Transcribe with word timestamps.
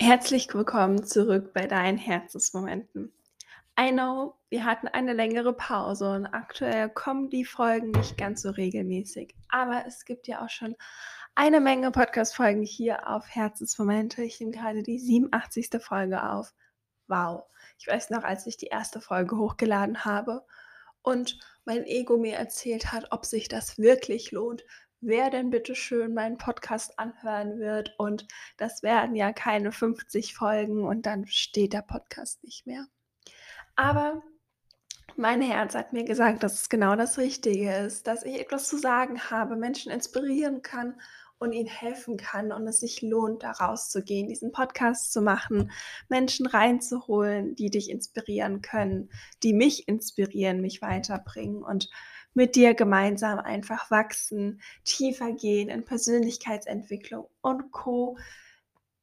Herzlich 0.00 0.52
willkommen 0.52 1.04
zurück 1.04 1.52
bei 1.54 1.68
deinen 1.68 1.98
Herzensmomenten. 1.98 3.12
I 3.78 3.92
know, 3.92 4.34
wir 4.50 4.64
hatten 4.64 4.88
eine 4.88 5.12
längere 5.12 5.52
Pause 5.52 6.10
und 6.10 6.26
aktuell 6.26 6.88
kommen 6.88 7.30
die 7.30 7.44
Folgen 7.44 7.92
nicht 7.92 8.18
ganz 8.18 8.42
so 8.42 8.50
regelmäßig. 8.50 9.36
Aber 9.48 9.84
es 9.86 10.04
gibt 10.04 10.26
ja 10.26 10.44
auch 10.44 10.48
schon 10.50 10.74
eine 11.36 11.60
Menge 11.60 11.92
Podcast-Folgen 11.92 12.64
hier 12.64 13.08
auf 13.08 13.28
Herzensmomente. 13.28 14.24
Ich 14.24 14.40
nehme 14.40 14.50
gerade 14.50 14.82
die 14.82 14.98
87. 14.98 15.80
Folge 15.80 16.28
auf. 16.28 16.52
Wow. 17.06 17.44
Ich 17.78 17.86
weiß 17.86 18.10
noch, 18.10 18.24
als 18.24 18.48
ich 18.48 18.56
die 18.56 18.66
erste 18.66 19.00
Folge 19.00 19.38
hochgeladen 19.38 20.04
habe 20.04 20.44
und 21.02 21.38
mein 21.64 21.84
Ego 21.84 22.16
mir 22.16 22.34
erzählt 22.34 22.90
hat, 22.90 23.12
ob 23.12 23.24
sich 23.24 23.46
das 23.46 23.78
wirklich 23.78 24.32
lohnt, 24.32 24.64
wer 25.06 25.30
denn 25.30 25.50
bitte 25.50 25.74
schön 25.74 26.14
meinen 26.14 26.38
Podcast 26.38 26.98
anhören 26.98 27.58
wird. 27.58 27.94
Und 27.98 28.26
das 28.56 28.82
werden 28.82 29.14
ja 29.14 29.32
keine 29.32 29.72
50 29.72 30.34
Folgen 30.34 30.84
und 30.84 31.06
dann 31.06 31.26
steht 31.26 31.72
der 31.72 31.82
Podcast 31.82 32.42
nicht 32.44 32.66
mehr. 32.66 32.86
Aber 33.76 34.22
mein 35.16 35.42
Herz 35.42 35.74
hat 35.74 35.92
mir 35.92 36.04
gesagt, 36.04 36.42
dass 36.42 36.54
es 36.54 36.68
genau 36.68 36.96
das 36.96 37.18
Richtige 37.18 37.72
ist, 37.72 38.06
dass 38.06 38.24
ich 38.24 38.40
etwas 38.40 38.68
zu 38.68 38.78
sagen 38.78 39.30
habe, 39.30 39.56
Menschen 39.56 39.92
inspirieren 39.92 40.62
kann 40.62 40.96
und 41.38 41.52
ihnen 41.52 41.68
helfen 41.68 42.16
kann 42.16 42.52
und 42.52 42.66
es 42.66 42.80
sich 42.80 43.02
lohnt, 43.02 43.42
da 43.42 43.52
rauszugehen, 43.52 44.28
diesen 44.28 44.50
Podcast 44.50 45.12
zu 45.12 45.20
machen, 45.20 45.70
Menschen 46.08 46.46
reinzuholen, 46.46 47.54
die 47.54 47.70
dich 47.70 47.90
inspirieren 47.90 48.62
können, 48.62 49.10
die 49.42 49.52
mich 49.52 49.86
inspirieren, 49.88 50.60
mich 50.60 50.82
weiterbringen 50.82 51.62
und 51.62 51.90
mit 52.34 52.56
dir 52.56 52.74
gemeinsam 52.74 53.38
einfach 53.38 53.90
wachsen, 53.90 54.60
tiefer 54.84 55.32
gehen 55.32 55.68
in 55.68 55.84
Persönlichkeitsentwicklung 55.84 57.28
und 57.40 57.70
Co. 57.72 58.18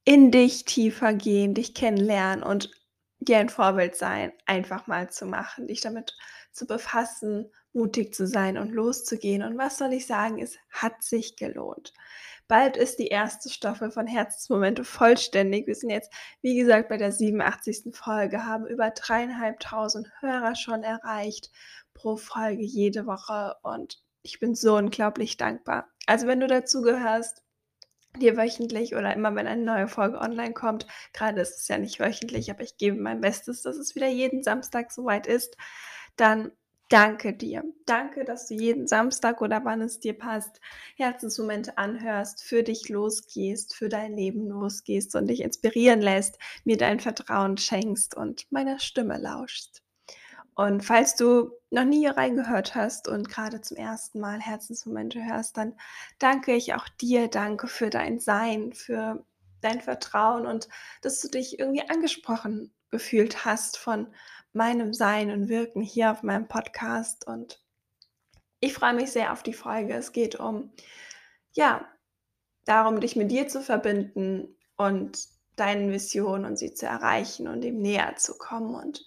In 0.04 0.32
dich 0.32 0.66
tiefer 0.66 1.14
gehen, 1.14 1.54
dich 1.54 1.74
kennenlernen 1.74 2.44
und 2.44 2.72
dir 3.20 3.38
ein 3.38 3.50
Vorbild 3.50 3.96
sein, 3.96 4.34
einfach 4.46 4.88
mal 4.88 5.10
zu 5.10 5.26
machen, 5.26 5.68
dich 5.68 5.82
damit 5.82 6.16
zu 6.52 6.66
befassen, 6.66 7.52
mutig 7.74 8.14
zu 8.14 8.28
sein 8.28 8.58
und 8.58 8.72
loszugehen. 8.72 9.44
Und 9.44 9.58
was 9.58 9.78
soll 9.78 9.94
ich 9.94 10.08
sagen, 10.08 10.42
es 10.42 10.58
hat 10.70 11.02
sich 11.04 11.36
gelohnt. 11.36 11.94
Bald 12.48 12.76
ist 12.76 13.00
die 13.00 13.08
erste 13.08 13.50
Staffel 13.50 13.92
von 13.92 14.08
Herzensmomente 14.08 14.84
vollständig. 14.84 15.68
Wir 15.68 15.76
sind 15.76 15.90
jetzt, 15.90 16.12
wie 16.42 16.58
gesagt, 16.58 16.90
bei 16.90 16.98
der 16.98 17.14
87. 17.14 17.96
Folge, 17.96 18.46
haben 18.46 18.68
über 18.68 18.90
dreieinhalbtausend 18.90 20.12
Hörer 20.20 20.56
schon 20.56 20.84
erreicht 20.84 21.50
pro 22.02 22.18
Folge 22.18 22.64
jede 22.64 23.06
Woche 23.06 23.56
und 23.62 24.02
ich 24.24 24.40
bin 24.40 24.56
so 24.56 24.76
unglaublich 24.76 25.38
dankbar. 25.38 25.88
Also 26.08 26.26
wenn 26.26 26.40
du 26.40 26.48
dazu 26.48 26.82
gehörst, 26.82 27.44
dir 28.20 28.38
wöchentlich 28.38 28.96
oder 28.96 29.14
immer 29.14 29.36
wenn 29.36 29.48
eine 29.48 29.64
neue 29.64 29.88
Folge 29.88 30.20
online 30.20 30.54
kommt, 30.54 30.88
gerade 31.14 31.42
ist 31.42 31.62
es 31.62 31.68
ja 31.68 31.78
nicht 31.78 32.00
wöchentlich, 32.00 32.50
aber 32.50 32.64
ich 32.64 32.78
gebe 32.78 33.00
mein 33.00 33.22
Bestes, 33.22 33.62
dass 33.62 33.78
es 33.78 33.96
wieder 33.96 34.08
jeden 34.08 34.44
Samstag 34.44 34.92
soweit 34.92 35.28
ist, 35.28 35.56
dann 36.18 36.52
danke 36.90 37.34
dir. 37.38 37.64
Danke, 37.86 38.26
dass 38.26 38.48
du 38.48 38.56
jeden 38.56 38.88
Samstag 38.88 39.42
oder 39.42 39.64
wann 39.64 39.82
es 39.82 40.00
dir 40.00 40.18
passt, 40.18 40.60
Herzensmomente 40.98 41.78
anhörst, 41.78 42.44
für 42.44 42.64
dich 42.64 42.90
losgehst, 42.90 43.76
für 43.76 43.90
dein 43.90 44.14
Leben 44.14 44.48
losgehst 44.48 45.16
und 45.16 45.28
dich 45.28 45.42
inspirieren 45.42 46.02
lässt, 46.02 46.40
mir 46.66 46.78
dein 46.78 47.00
Vertrauen 47.00 47.58
schenkst 47.58 48.18
und 48.18 48.52
meiner 48.52 48.80
Stimme 48.80 49.20
lauschst. 49.20 49.84
Und 50.56 50.84
falls 50.84 51.16
du 51.16 51.52
noch 51.70 51.86
nie 51.86 52.00
hier 52.00 52.18
reingehört 52.18 52.76
hast 52.76 53.08
und 53.08 53.30
gerade 53.30 53.62
zum 53.62 53.78
ersten 53.78 54.20
Mal 54.20 54.40
Herzensmomente 54.40 55.24
hörst, 55.24 55.58
dann 55.58 55.74
danke 56.20 56.54
ich 56.54 56.74
auch 56.74 56.90
dir, 56.90 57.30
danke 57.30 57.68
für 57.68 57.90
dein 57.90 58.20
Sein, 58.20 58.74
für 58.74 59.24
dein 59.62 59.82
Vertrauen 59.82 60.46
und 60.46 60.68
dass 61.02 61.22
du 61.22 61.30
dich 61.30 61.60
irgendwie 61.60 61.88
angesprochen 61.90 62.74
gefühlt 62.90 63.46
hast 63.46 63.78
von 63.78 64.08
meinem 64.54 64.94
Sein 64.94 65.32
und 65.32 65.48
Wirken 65.48 65.82
hier 65.82 66.12
auf 66.12 66.24
meinem 66.24 66.48
Podcast. 66.48 67.26
Und 67.26 67.64
ich 68.60 68.74
freue 68.74 68.94
mich 68.94 69.12
sehr 69.12 69.32
auf 69.32 69.44
die 69.44 69.54
Folge. 69.54 69.94
Es 69.94 70.12
geht 70.12 70.36
um, 70.36 70.72
ja, 71.54 71.88
darum, 72.66 73.00
dich 73.00 73.16
mit 73.16 73.32
dir 73.32 73.48
zu 73.48 73.62
verbinden 73.62 74.56
und 74.76 75.28
deinen 75.56 75.92
Visionen 75.92 76.46
und 76.46 76.58
sie 76.58 76.74
zu 76.74 76.86
erreichen 76.86 77.48
und 77.48 77.62
dem 77.62 77.82
näher 77.82 78.16
zu 78.18 78.38
kommen 78.38 78.76
und 78.76 79.06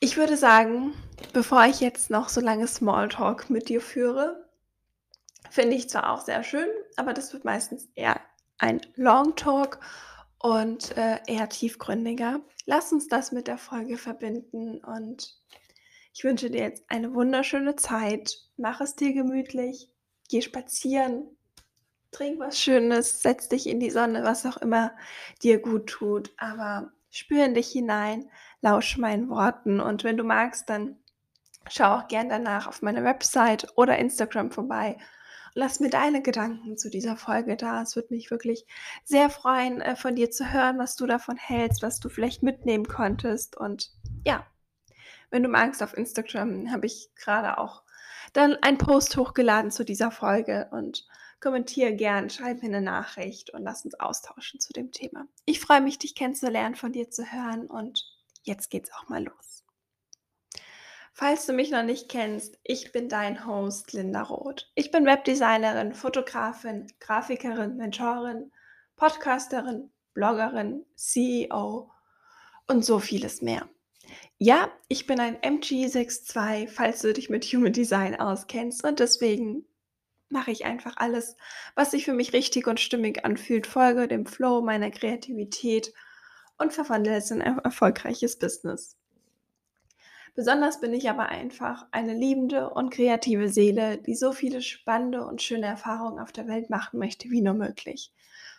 ich 0.00 0.16
würde 0.16 0.36
sagen, 0.36 0.94
bevor 1.32 1.64
ich 1.64 1.80
jetzt 1.80 2.10
noch 2.10 2.28
so 2.28 2.40
lange 2.40 2.66
Smalltalk 2.66 3.50
mit 3.50 3.68
dir 3.68 3.80
führe, 3.80 4.48
finde 5.50 5.76
ich 5.76 5.88
zwar 5.88 6.10
auch 6.12 6.20
sehr 6.20 6.42
schön, 6.42 6.68
aber 6.96 7.14
das 7.14 7.32
wird 7.32 7.44
meistens 7.44 7.88
eher 7.94 8.20
ein 8.58 8.80
Long 8.94 9.36
Talk 9.36 9.80
und 10.38 10.96
äh, 10.96 11.18
eher 11.26 11.48
tiefgründiger. 11.48 12.40
Lass 12.66 12.92
uns 12.92 13.08
das 13.08 13.32
mit 13.32 13.46
der 13.46 13.58
Folge 13.58 13.96
verbinden 13.96 14.82
und 14.84 15.38
ich 16.12 16.24
wünsche 16.24 16.50
dir 16.50 16.62
jetzt 16.62 16.84
eine 16.88 17.14
wunderschöne 17.14 17.76
Zeit. 17.76 18.38
Mach 18.56 18.80
es 18.80 18.96
dir 18.96 19.12
gemütlich, 19.12 19.90
geh 20.28 20.42
spazieren, 20.42 21.36
trink 22.10 22.38
was 22.38 22.58
Schönes, 22.58 23.22
setz 23.22 23.48
dich 23.48 23.66
in 23.66 23.80
die 23.80 23.90
Sonne, 23.90 24.24
was 24.24 24.46
auch 24.46 24.56
immer 24.58 24.92
dir 25.42 25.58
gut 25.60 25.86
tut, 25.86 26.32
aber 26.38 26.92
spür 27.10 27.44
in 27.44 27.54
dich 27.54 27.68
hinein, 27.68 28.30
lausch 28.60 28.96
meinen 28.98 29.28
Worten 29.28 29.80
und 29.80 30.04
wenn 30.04 30.16
du 30.16 30.24
magst, 30.24 30.68
dann 30.68 30.96
schau 31.68 31.96
auch 31.96 32.08
gern 32.08 32.28
danach 32.28 32.66
auf 32.66 32.82
meiner 32.82 33.04
Website 33.04 33.66
oder 33.76 33.98
Instagram 33.98 34.50
vorbei. 34.50 34.96
Lass 35.54 35.80
mir 35.80 35.88
deine 35.88 36.20
Gedanken 36.20 36.76
zu 36.76 36.90
dieser 36.90 37.16
Folge 37.16 37.56
da. 37.56 37.82
Es 37.82 37.96
würde 37.96 38.12
mich 38.12 38.30
wirklich 38.30 38.66
sehr 39.04 39.30
freuen, 39.30 39.80
äh, 39.80 39.96
von 39.96 40.14
dir 40.14 40.30
zu 40.30 40.52
hören, 40.52 40.78
was 40.78 40.96
du 40.96 41.06
davon 41.06 41.36
hältst, 41.36 41.82
was 41.82 41.98
du 41.98 42.10
vielleicht 42.10 42.42
mitnehmen 42.42 42.86
konntest. 42.86 43.56
Und 43.56 43.90
ja, 44.26 44.46
wenn 45.30 45.42
du 45.42 45.48
magst, 45.48 45.82
auf 45.82 45.96
Instagram 45.96 46.70
habe 46.70 46.86
ich 46.86 47.08
gerade 47.16 47.56
auch 47.56 47.82
dann 48.34 48.56
einen 48.56 48.76
Post 48.76 49.16
hochgeladen 49.16 49.70
zu 49.70 49.84
dieser 49.84 50.10
Folge 50.10 50.68
und 50.72 51.06
kommentiere 51.40 51.94
gern, 51.94 52.28
schreib 52.28 52.62
mir 52.62 52.68
eine 52.68 52.82
Nachricht 52.82 53.50
und 53.50 53.62
lass 53.62 53.84
uns 53.84 53.98
austauschen 53.98 54.60
zu 54.60 54.74
dem 54.74 54.92
Thema. 54.92 55.26
Ich 55.46 55.60
freue 55.60 55.80
mich, 55.80 55.98
dich 55.98 56.14
kennenzulernen, 56.14 56.74
von 56.74 56.92
dir 56.92 57.10
zu 57.10 57.24
hören 57.32 57.66
und 57.66 58.04
jetzt 58.46 58.70
geht's 58.70 58.90
auch 58.92 59.08
mal 59.08 59.24
los. 59.24 59.64
Falls 61.12 61.46
du 61.46 61.54
mich 61.54 61.70
noch 61.70 61.82
nicht 61.82 62.10
kennst, 62.10 62.58
ich 62.62 62.92
bin 62.92 63.08
dein 63.08 63.46
Host 63.46 63.94
Linda 63.94 64.22
Roth. 64.22 64.70
Ich 64.74 64.90
bin 64.90 65.06
Webdesignerin, 65.06 65.94
Fotografin, 65.94 66.92
Grafikerin, 67.00 67.76
Mentorin, 67.78 68.52
Podcasterin, 68.96 69.90
Bloggerin, 70.12 70.84
CEO 70.94 71.90
und 72.66 72.84
so 72.84 72.98
vieles 72.98 73.40
mehr. 73.40 73.66
Ja, 74.38 74.70
ich 74.88 75.06
bin 75.06 75.18
ein 75.18 75.38
MG62, 75.38 76.68
falls 76.68 77.00
du 77.00 77.14
dich 77.14 77.30
mit 77.30 77.44
Human 77.46 77.72
Design 77.72 78.14
auskennst 78.20 78.84
und 78.84 79.00
deswegen 79.00 79.66
mache 80.28 80.50
ich 80.50 80.66
einfach 80.66 80.96
alles, 80.96 81.36
was 81.74 81.92
sich 81.92 82.04
für 82.04 82.12
mich 82.12 82.34
richtig 82.34 82.66
und 82.66 82.78
stimmig 82.78 83.24
anfühlt, 83.24 83.66
folge 83.66 84.06
dem 84.06 84.26
Flow 84.26 84.60
meiner 84.60 84.90
Kreativität 84.90 85.94
und 86.58 86.72
verwandle 86.72 87.16
es 87.16 87.30
in 87.30 87.42
ein 87.42 87.58
erfolgreiches 87.58 88.38
Business. 88.38 88.96
Besonders 90.34 90.80
bin 90.80 90.92
ich 90.92 91.08
aber 91.08 91.30
einfach 91.30 91.86
eine 91.92 92.12
liebende 92.12 92.68
und 92.68 92.90
kreative 92.90 93.48
Seele, 93.48 93.96
die 93.96 94.14
so 94.14 94.32
viele 94.32 94.60
spannende 94.60 95.24
und 95.24 95.40
schöne 95.40 95.66
Erfahrungen 95.66 96.18
auf 96.18 96.30
der 96.30 96.46
Welt 96.46 96.68
machen 96.68 96.98
möchte 96.98 97.30
wie 97.30 97.40
nur 97.40 97.54
möglich. 97.54 98.12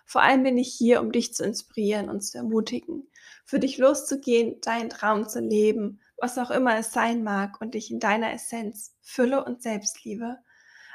Vor 0.03 0.21
allem 0.23 0.41
bin 0.41 0.57
ich 0.57 0.73
hier, 0.73 1.01
um 1.01 1.11
dich 1.11 1.33
zu 1.33 1.43
inspirieren 1.43 2.09
und 2.09 2.21
zu 2.21 2.37
ermutigen, 2.37 3.07
für 3.45 3.59
dich 3.59 3.77
loszugehen, 3.77 4.59
deinen 4.61 4.89
Traum 4.89 5.27
zu 5.29 5.39
leben, 5.39 5.99
was 6.17 6.37
auch 6.39 6.49
immer 6.49 6.77
es 6.77 6.93
sein 6.93 7.23
mag, 7.23 7.61
und 7.61 7.75
dich 7.75 7.91
in 7.91 7.99
deiner 7.99 8.33
Essenz, 8.33 8.95
Fülle 9.01 9.43
und 9.45 9.61
Selbstliebe 9.61 10.37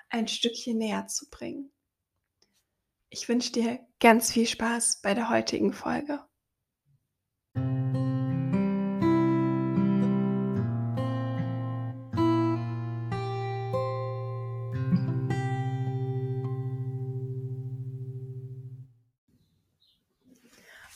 ein 0.09 0.29
Stückchen 0.29 0.79
näher 0.79 1.07
zu 1.07 1.31
bringen. 1.31 1.71
Ich 3.09 3.29
wünsche 3.29 3.53
dir 3.53 3.79
ganz 4.01 4.33
viel 4.33 4.47
Spaß 4.47 5.01
bei 5.03 5.15
der 5.15 5.29
heutigen 5.29 5.73
Folge. 5.73 6.21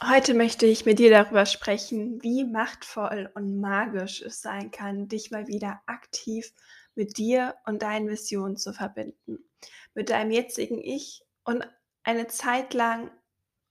Heute 0.03 0.35
möchte 0.35 0.67
ich 0.67 0.85
mit 0.85 0.99
dir 0.99 1.08
darüber 1.08 1.47
sprechen, 1.47 2.23
wie 2.23 2.44
machtvoll 2.44 3.31
und 3.35 3.59
magisch 3.59 4.20
es 4.20 4.43
sein 4.43 4.70
kann, 4.70 5.09
dich 5.09 5.31
mal 5.31 5.47
wieder 5.47 5.81
aktiv 5.87 6.52
mit 6.94 7.17
dir 7.17 7.55
und 7.64 7.81
deinen 7.81 8.06
Visionen 8.06 8.59
zu 8.59 8.75
verbinden. 8.75 9.38
Mit 9.94 10.11
deinem 10.11 10.32
jetzigen 10.32 10.82
Ich 10.82 11.25
und 11.44 11.67
eine 12.02 12.26
Zeit 12.26 12.75
lang, 12.75 13.11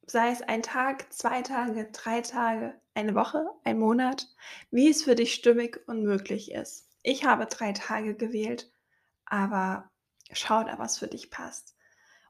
sei 0.07 0.31
es 0.31 0.41
ein 0.41 0.61
Tag, 0.61 1.11
zwei 1.11 1.41
Tage, 1.41 1.89
drei 1.91 2.21
Tage, 2.21 2.79
eine 2.93 3.15
Woche, 3.15 3.45
ein 3.63 3.79
Monat, 3.79 4.27
wie 4.71 4.89
es 4.89 5.03
für 5.03 5.15
dich 5.15 5.33
stimmig 5.33 5.79
und 5.87 6.03
möglich 6.03 6.51
ist. 6.51 6.89
Ich 7.01 7.25
habe 7.25 7.45
drei 7.45 7.73
Tage 7.73 8.15
gewählt, 8.15 8.71
aber 9.25 9.91
schau 10.31 10.63
da, 10.63 10.79
was 10.79 10.97
für 10.97 11.07
dich 11.07 11.29
passt. 11.29 11.75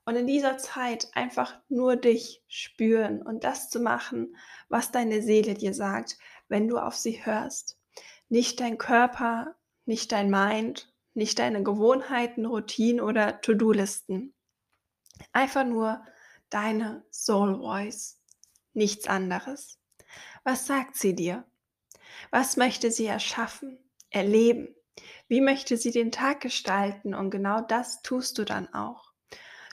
Und 0.05 0.15
in 0.15 0.27
dieser 0.27 0.57
Zeit 0.57 1.07
einfach 1.13 1.59
nur 1.67 1.95
dich 1.95 2.43
spüren 2.47 3.21
und 3.21 3.43
das 3.43 3.69
zu 3.69 3.79
machen, 3.79 4.35
was 4.69 4.91
deine 4.91 5.21
Seele 5.21 5.55
dir 5.55 5.73
sagt, 5.73 6.17
wenn 6.47 6.67
du 6.67 6.77
auf 6.77 6.95
sie 6.95 7.25
hörst. 7.25 7.79
Nicht 8.29 8.59
dein 8.59 8.77
Körper, 8.77 9.55
nicht 9.85 10.11
dein 10.11 10.29
Mind, 10.29 10.93
nicht 11.15 11.39
deine 11.39 11.63
Gewohnheiten, 11.63 12.45
Routinen 12.45 13.01
oder 13.01 13.41
To-Do-Listen. 13.41 14.33
Einfach 15.31 15.65
nur 15.65 16.05
deine 16.55 17.03
Soul 17.11 17.57
Voice, 17.57 18.21
nichts 18.73 19.07
anderes. 19.07 19.77
Was 20.45 20.65
sagt 20.65 20.95
sie 20.95 21.13
dir? 21.13 21.43
Was 22.31 22.55
möchte 22.55 22.91
sie 22.91 23.07
erschaffen, 23.07 23.77
erleben? 24.09 24.73
Wie 25.27 25.41
möchte 25.41 25.75
sie 25.75 25.91
den 25.91 26.13
Tag 26.13 26.39
gestalten? 26.39 27.13
Und 27.13 27.29
genau 27.29 27.59
das 27.59 28.01
tust 28.03 28.37
du 28.37 28.45
dann 28.45 28.73
auch. 28.73 29.11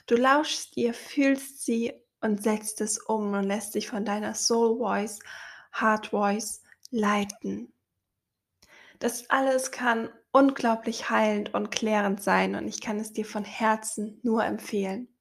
Du 0.07 0.15
lauschst 0.15 0.75
ihr, 0.75 0.93
fühlst 0.93 1.63
sie 1.63 1.93
und 2.19 2.43
setzt 2.43 2.81
es 2.81 2.97
um 2.97 3.33
und 3.33 3.45
lässt 3.45 3.75
dich 3.75 3.87
von 3.87 4.03
deiner 4.03 4.33
Soul 4.33 4.77
Voice, 4.77 5.19
Heart 5.79 6.07
Voice 6.07 6.63
leiten. 6.89 7.71
Das 8.99 9.29
alles 9.29 9.71
kann 9.71 10.09
unglaublich 10.33 11.09
heilend 11.09 11.53
und 11.53 11.71
klärend 11.71 12.21
sein 12.21 12.55
und 12.55 12.67
ich 12.67 12.81
kann 12.81 12.99
es 12.99 13.13
dir 13.13 13.25
von 13.25 13.45
Herzen 13.45 14.19
nur 14.21 14.43
empfehlen. 14.43 15.12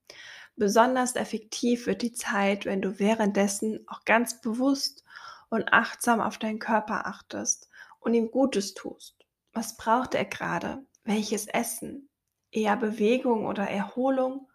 Besonders 0.56 1.16
effektiv 1.16 1.86
wird 1.86 2.02
die 2.02 2.12
Zeit, 2.12 2.66
wenn 2.66 2.82
du 2.82 2.98
währenddessen 2.98 3.84
auch 3.88 4.04
ganz 4.04 4.40
bewusst 4.40 5.02
und 5.48 5.72
achtsam 5.72 6.20
auf 6.20 6.38
deinen 6.38 6.58
Körper 6.58 7.06
achtest 7.06 7.68
und 8.00 8.14
ihm 8.14 8.30
Gutes 8.30 8.74
tust. 8.74 9.16
Was 9.52 9.76
braucht 9.76 10.14
er 10.14 10.24
gerade? 10.24 10.84
Welches 11.04 11.46
Essen? 11.46 12.08
Eher 12.50 12.76
Bewegung 12.76 13.46
oder 13.46 13.68
Erholung 13.68 14.48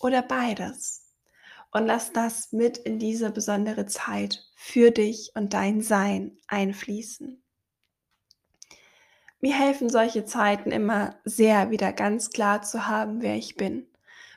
oder 0.00 0.22
beides? 0.22 1.10
Und 1.70 1.86
lass 1.86 2.12
das 2.12 2.52
mit 2.52 2.76
in 2.76 2.98
diese 2.98 3.30
besondere 3.30 3.86
Zeit 3.86 4.44
für 4.54 4.90
dich 4.90 5.32
und 5.34 5.54
dein 5.54 5.80
Sein 5.80 6.36
einfließen. 6.46 7.42
Mir 9.40 9.58
helfen 9.58 9.88
solche 9.88 10.24
Zeiten 10.24 10.70
immer 10.70 11.16
sehr, 11.24 11.70
wieder 11.70 11.92
ganz 11.92 12.30
klar 12.30 12.62
zu 12.62 12.86
haben, 12.86 13.22
wer 13.22 13.36
ich 13.36 13.56
bin, 13.56 13.86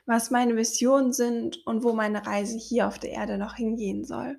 was 0.06 0.30
meine 0.30 0.56
Visionen 0.56 1.12
sind 1.12 1.66
und 1.66 1.82
wo 1.82 1.92
meine 1.92 2.26
Reise 2.26 2.56
hier 2.56 2.86
auf 2.86 2.98
der 2.98 3.10
Erde 3.10 3.38
noch 3.38 3.56
hingehen 3.56 4.04
soll. 4.04 4.38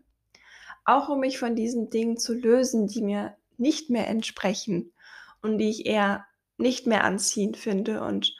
Auch 0.86 1.10
um 1.10 1.20
mich 1.20 1.38
von 1.38 1.56
diesen 1.56 1.90
Dingen 1.90 2.18
zu 2.18 2.34
lösen, 2.34 2.88
die 2.88 3.02
mir 3.02 3.36
nicht 3.58 3.90
mehr 3.90 4.08
entsprechen 4.08 4.94
und 5.42 5.58
die 5.58 5.70
ich 5.70 5.86
eher 5.86 6.26
nicht 6.58 6.88
mehr 6.88 7.04
anziehend 7.04 7.58
finde 7.58 8.02
und 8.02 8.36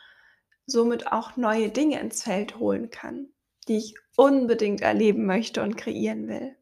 somit 0.66 1.12
auch 1.12 1.38
neue 1.38 1.70
Dinge 1.70 2.00
ins 2.00 2.24
Feld 2.24 2.60
holen 2.60 2.90
kann, 2.90 3.30
die 3.68 3.78
ich 3.78 3.96
unbedingt 4.16 4.82
erleben 4.82 5.26
möchte 5.26 5.62
und 5.62 5.78
kreieren 5.78 6.28
will. 6.28 6.56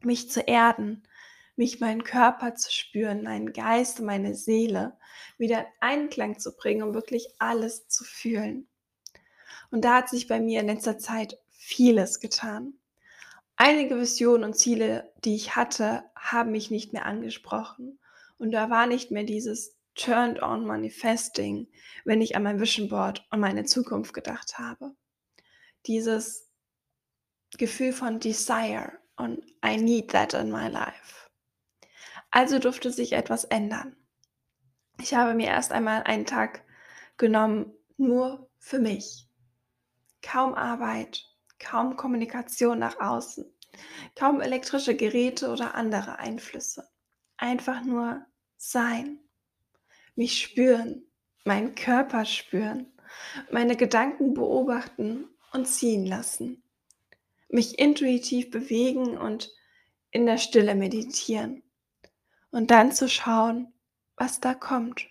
Mich 0.00 0.30
zu 0.30 0.40
erden, 0.40 1.02
mich 1.56 1.80
meinen 1.80 2.04
Körper 2.04 2.54
zu 2.54 2.72
spüren, 2.72 3.22
meinen 3.22 3.52
Geist 3.52 4.00
meine 4.00 4.34
Seele 4.34 4.96
wieder 5.38 5.60
in 5.60 5.66
Einklang 5.80 6.38
zu 6.38 6.56
bringen, 6.56 6.82
um 6.82 6.94
wirklich 6.94 7.28
alles 7.38 7.88
zu 7.88 8.04
fühlen. 8.04 8.68
Und 9.70 9.84
da 9.84 9.96
hat 9.96 10.08
sich 10.08 10.28
bei 10.28 10.40
mir 10.40 10.60
in 10.60 10.66
letzter 10.66 10.98
Zeit 10.98 11.38
vieles 11.50 12.20
getan. 12.20 12.74
Einige 13.56 13.98
Visionen 13.98 14.44
und 14.44 14.54
Ziele, 14.54 15.12
die 15.24 15.34
ich 15.34 15.56
hatte, 15.56 16.04
haben 16.16 16.50
mich 16.50 16.70
nicht 16.70 16.92
mehr 16.92 17.06
angesprochen. 17.06 17.98
Und 18.38 18.50
da 18.52 18.70
war 18.70 18.86
nicht 18.86 19.10
mehr 19.10 19.24
dieses 19.24 19.76
Turned 19.94 20.42
on 20.42 20.66
Manifesting, 20.66 21.68
wenn 22.04 22.22
ich 22.22 22.34
an 22.34 22.42
mein 22.42 22.60
Vision 22.60 22.88
Board 22.88 23.26
und 23.30 23.40
meine 23.40 23.64
Zukunft 23.64 24.14
gedacht 24.14 24.58
habe. 24.58 24.94
Dieses 25.86 26.50
Gefühl 27.58 27.92
von 27.92 28.18
Desire 28.18 28.98
und 29.16 29.44
I 29.64 29.76
need 29.76 30.10
that 30.10 30.34
in 30.34 30.50
my 30.50 30.68
life. 30.68 31.28
Also 32.30 32.58
durfte 32.58 32.90
sich 32.90 33.12
etwas 33.12 33.44
ändern. 33.44 33.94
Ich 34.98 35.14
habe 35.14 35.34
mir 35.34 35.48
erst 35.48 35.72
einmal 35.72 36.02
einen 36.04 36.26
Tag 36.26 36.64
genommen, 37.18 37.72
nur 37.98 38.50
für 38.58 38.78
mich. 38.78 39.28
Kaum 40.22 40.54
Arbeit, 40.54 41.28
kaum 41.58 41.96
Kommunikation 41.96 42.78
nach 42.78 43.00
außen, 43.00 43.44
kaum 44.14 44.40
elektrische 44.40 44.96
Geräte 44.96 45.50
oder 45.50 45.74
andere 45.74 46.18
Einflüsse. 46.18 46.88
Einfach 47.36 47.82
nur 47.82 48.24
sein, 48.56 49.18
mich 50.14 50.40
spüren, 50.40 51.04
meinen 51.44 51.74
Körper 51.74 52.24
spüren, 52.24 52.92
meine 53.50 53.76
Gedanken 53.76 54.34
beobachten 54.34 55.28
und 55.52 55.66
ziehen 55.66 56.06
lassen, 56.06 56.62
mich 57.48 57.78
intuitiv 57.78 58.50
bewegen 58.50 59.18
und 59.18 59.52
in 60.10 60.26
der 60.26 60.38
Stille 60.38 60.74
meditieren 60.74 61.62
und 62.50 62.70
dann 62.70 62.92
zu 62.92 63.08
schauen, 63.08 63.72
was 64.16 64.40
da 64.40 64.54
kommt. 64.54 65.06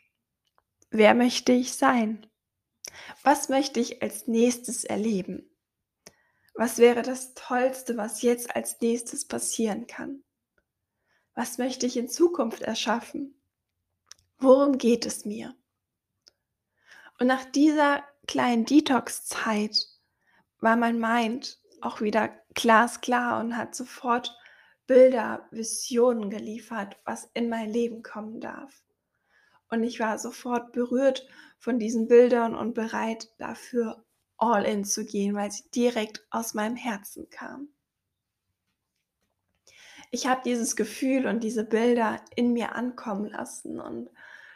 Wer 0.90 1.14
möchte 1.14 1.52
ich 1.52 1.74
sein? 1.74 2.26
Was 3.24 3.50
möchte 3.50 3.80
ich 3.80 4.02
als 4.02 4.28
nächstes 4.28 4.84
erleben? 4.84 5.50
Was 6.54 6.78
wäre 6.78 7.02
das 7.02 7.34
Tollste, 7.34 7.98
was 7.98 8.22
jetzt 8.22 8.56
als 8.56 8.80
nächstes 8.82 9.28
passieren 9.28 9.88
kann? 9.88 10.24
Was 11.34 11.58
möchte 11.58 11.86
ich 11.86 11.98
in 11.98 12.10
Zukunft 12.10 12.62
erschaffen? 12.62 13.42
Worum 14.38 14.78
geht 14.78 15.06
es 15.06 15.26
mir? 15.26 15.56
Und 17.20 17.28
nach 17.28 17.46
dieser 17.46 18.04
kleinen 18.28 18.66
Detox-Zeit 18.66 19.88
war 20.60 20.76
mein 20.76 21.00
Mind 21.00 21.60
auch 21.82 22.02
wieder 22.02 22.30
glasklar 22.54 23.40
und 23.40 23.58
hat 23.58 23.76
sofort 23.76 24.38
Bilder, 24.88 25.48
Visionen 25.52 26.30
geliefert, 26.30 26.98
was 27.06 27.30
in 27.34 27.50
mein 27.50 27.70
Leben 27.70 28.04
kommen 28.04 28.42
darf. 28.42 28.84
Und 29.72 29.84
ich 29.84 30.00
war 30.00 30.20
sofort 30.20 30.74
berührt 30.74 31.28
von 31.58 31.80
diesen 31.80 32.08
Bildern 32.08 32.56
und 32.56 32.74
bereit 32.74 33.30
dafür 33.40 34.04
all 34.38 34.66
in 34.66 34.86
zu 34.86 35.06
gehen, 35.06 35.34
weil 35.36 35.52
sie 35.52 35.70
direkt 35.72 36.26
aus 36.30 36.54
meinem 36.54 36.76
Herzen 36.76 37.30
kamen. 37.30 37.74
Ich 40.12 40.28
habe 40.28 40.42
dieses 40.44 40.76
Gefühl 40.76 41.26
und 41.26 41.44
diese 41.44 41.64
Bilder 41.64 42.20
in 42.36 42.54
mir 42.54 42.76
ankommen 42.76 43.30
lassen 43.30 43.80
und 43.80 44.10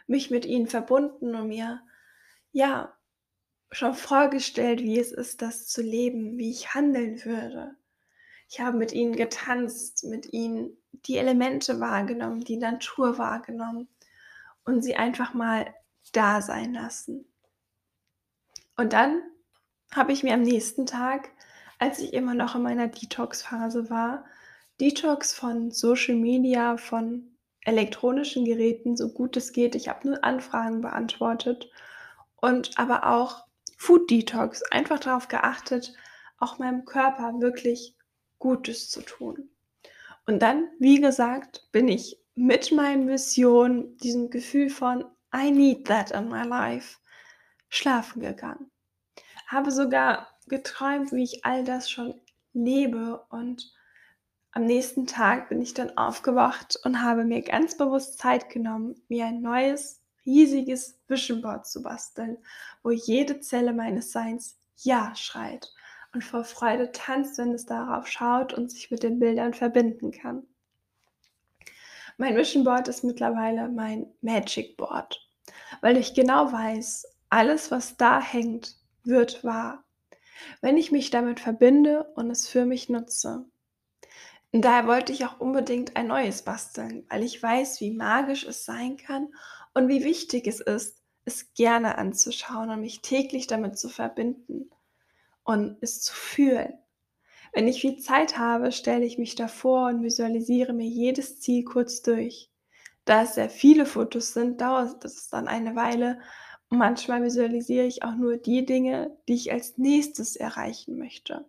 mich 0.06 0.30
mit 0.30 0.46
ihnen 0.46 0.68
verbunden 0.68 1.34
und 1.34 1.48
mir 1.48 1.82
ja 2.52 2.94
schon 3.72 3.94
vorgestellt, 3.94 4.82
wie 4.82 5.00
es 5.00 5.12
ist, 5.12 5.42
das 5.42 5.68
zu 5.68 5.82
leben, 5.82 6.38
wie 6.38 6.52
ich 6.52 6.74
handeln 6.74 7.24
würde, 7.24 7.76
ich 8.50 8.60
habe 8.60 8.78
mit 8.78 8.94
ihnen 8.94 9.16
getanzt, 9.16 10.04
mit 10.04 10.32
ihnen 10.32 10.78
die 10.92 11.18
Elemente 11.18 11.80
wahrgenommen, 11.80 12.42
die 12.42 12.58
Natur 12.58 13.18
wahrgenommen 13.18 13.88
und 14.66 14.82
sie 14.84 14.96
einfach 14.96 15.34
mal 15.34 15.74
da 16.12 16.42
sein 16.42 16.74
lassen. 16.74 17.26
Und 18.78 18.94
dann 18.94 19.22
habe 19.94 20.12
ich 20.12 20.24
mir 20.24 20.34
am 20.34 20.42
nächsten 20.42 20.86
Tag, 20.86 21.30
als 21.80 22.00
ich 22.00 22.14
immer 22.14 22.34
noch 22.34 22.56
in 22.56 22.64
meiner 22.64 22.88
Detox-Phase 22.88 23.90
war, 23.90 24.26
Detox 24.82 25.34
von 25.34 25.72
Social 25.72 26.16
Media, 26.16 26.78
von 26.78 27.38
elektronischen 27.62 28.46
Geräten, 28.46 28.98
so 28.98 29.10
gut 29.10 29.38
es 29.38 29.54
geht. 29.54 29.76
Ich 29.76 29.88
habe 29.88 30.08
nur 30.08 30.24
Anfragen 30.24 30.82
beantwortet 30.82 31.70
und 32.36 32.78
aber 32.78 33.08
auch 33.08 33.46
Food 33.78 34.10
Detox, 34.10 34.62
einfach 34.64 35.00
darauf 35.00 35.28
geachtet, 35.28 35.94
auch 36.38 36.60
meinem 36.60 36.86
Körper 36.86 37.40
wirklich 37.40 37.96
Gutes 38.40 38.90
zu 38.90 39.02
tun. 39.02 39.50
Und 40.26 40.42
dann, 40.42 40.68
wie 40.80 41.00
gesagt, 41.00 41.68
bin 41.72 41.88
ich 41.88 42.20
mit 42.36 42.72
meinen 42.72 43.08
Visionen, 43.08 43.98
diesem 43.98 44.30
Gefühl 44.30 44.70
von 44.70 45.06
I 45.34 45.52
need 45.52 45.88
that 45.88 46.12
in 46.12 46.30
my 46.30 46.44
life, 46.44 46.98
schlafen 47.70 48.22
gegangen. 48.22 48.72
Habe 49.48 49.72
sogar 49.72 50.28
geträumt, 50.48 51.12
wie 51.12 51.24
ich 51.24 51.46
all 51.46 51.64
das 51.64 51.90
schon 51.90 52.20
lebe 52.54 53.26
und 53.30 53.74
am 54.52 54.66
nächsten 54.66 55.06
Tag 55.06 55.50
bin 55.50 55.62
ich 55.62 55.74
dann 55.74 55.98
aufgewacht 55.98 56.80
und 56.86 57.02
habe 57.02 57.26
mir 57.26 57.42
ganz 57.42 57.76
bewusst 57.76 58.20
Zeit 58.20 58.50
genommen, 58.50 58.96
mir 59.10 59.26
ein 59.26 59.42
neues, 59.42 60.02
riesiges 60.26 60.98
Vision 61.10 61.42
Board 61.42 61.68
zu 61.68 61.84
basteln, 61.84 62.38
wo 62.82 62.92
jede 62.92 63.42
Zelle 63.42 63.74
meines 63.74 64.14
Seins 64.14 64.58
Ja 64.78 65.14
schreit 65.16 65.74
und 66.14 66.24
vor 66.24 66.46
Freude 66.46 66.94
tanzt, 66.94 67.38
wenn 67.38 67.54
es 67.54 67.66
darauf 67.66 68.08
schaut 68.08 68.54
und 68.54 68.72
sich 68.72 68.90
mit 68.90 69.04
den 69.04 69.20
Bildern 69.20 69.54
verbinden 69.54 70.12
kann. 70.12 70.48
Mein 72.18 72.38
Vision 72.38 72.64
Board 72.64 72.88
ist 72.88 73.04
mittlerweile 73.04 73.68
mein 73.68 74.08
Magic 74.22 74.78
Board, 74.78 75.20
weil 75.82 75.98
ich 75.98 76.14
genau 76.14 76.52
weiß, 76.52 77.06
alles, 77.30 77.72
was 77.72 77.98
da 77.98 78.22
hängt, 78.22 78.78
wird 79.04 79.44
wahr, 79.44 79.84
wenn 80.62 80.78
ich 80.78 80.94
mich 80.94 81.10
damit 81.10 81.42
verbinde 81.42 82.06
und 82.16 82.32
es 82.32 82.48
für 82.48 82.66
mich 82.66 82.88
nutze. 82.88 83.46
Und 84.54 84.62
daher 84.64 84.88
wollte 84.88 85.12
ich 85.12 85.26
auch 85.26 85.42
unbedingt 85.42 85.98
ein 85.98 86.08
neues 86.08 86.44
basteln, 86.44 87.06
weil 87.10 87.24
ich 87.24 87.44
weiß, 87.44 87.82
wie 87.82 87.92
magisch 87.92 88.46
es 88.46 88.64
sein 88.64 88.96
kann 88.96 89.34
und 89.74 89.90
wie 89.90 90.06
wichtig 90.06 90.48
es 90.48 90.62
ist, 90.62 91.04
es 91.26 91.54
gerne 91.54 91.98
anzuschauen 91.98 92.70
und 92.70 92.80
mich 92.80 93.02
täglich 93.02 93.48
damit 93.48 93.78
zu 93.78 93.90
verbinden 93.90 94.70
und 95.44 95.78
es 95.82 96.02
zu 96.02 96.14
fühlen. 96.14 96.78
Wenn 97.56 97.70
ich 97.70 97.80
viel 97.80 97.96
Zeit 98.00 98.38
habe, 98.38 98.74
stelle 98.74 99.06
ich 99.06 99.18
mich 99.18 99.36
davor 99.36 99.88
und 99.88 100.04
visualisiere 100.04 100.74
mir 100.74 100.88
jedes 100.88 101.40
Ziel 101.40 101.64
kurz 101.64 102.02
durch. 102.02 102.52
Da 103.06 103.24
es 103.24 103.36
sehr 103.36 103.50
viele 103.50 103.86
Fotos 103.86 104.34
sind, 104.34 104.60
dauert 104.60 105.06
es 105.06 105.30
dann 105.30 105.48
eine 105.48 105.74
Weile 105.74 106.20
und 106.70 106.80
manchmal 106.80 107.24
visualisiere 107.24 107.86
ich 107.86 108.04
auch 108.04 108.16
nur 108.16 108.36
die 108.36 108.66
Dinge, 108.66 109.16
die 109.30 109.36
ich 109.36 109.54
als 109.54 109.78
nächstes 109.78 110.36
erreichen 110.36 110.98
möchte. 110.98 111.46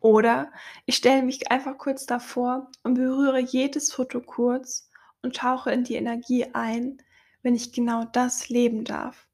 Oder 0.00 0.52
ich 0.84 0.96
stelle 0.96 1.22
mich 1.22 1.50
einfach 1.50 1.78
kurz 1.78 2.04
davor 2.04 2.70
und 2.82 2.92
berühre 2.94 3.40
jedes 3.40 3.94
Foto 3.94 4.20
kurz 4.20 4.90
und 5.22 5.36
tauche 5.36 5.72
in 5.72 5.82
die 5.82 5.94
Energie 5.94 6.44
ein, 6.52 6.98
wenn 7.42 7.54
ich 7.54 7.72
genau 7.72 8.04
das 8.04 8.50
leben 8.50 8.84
darf. 8.84 9.26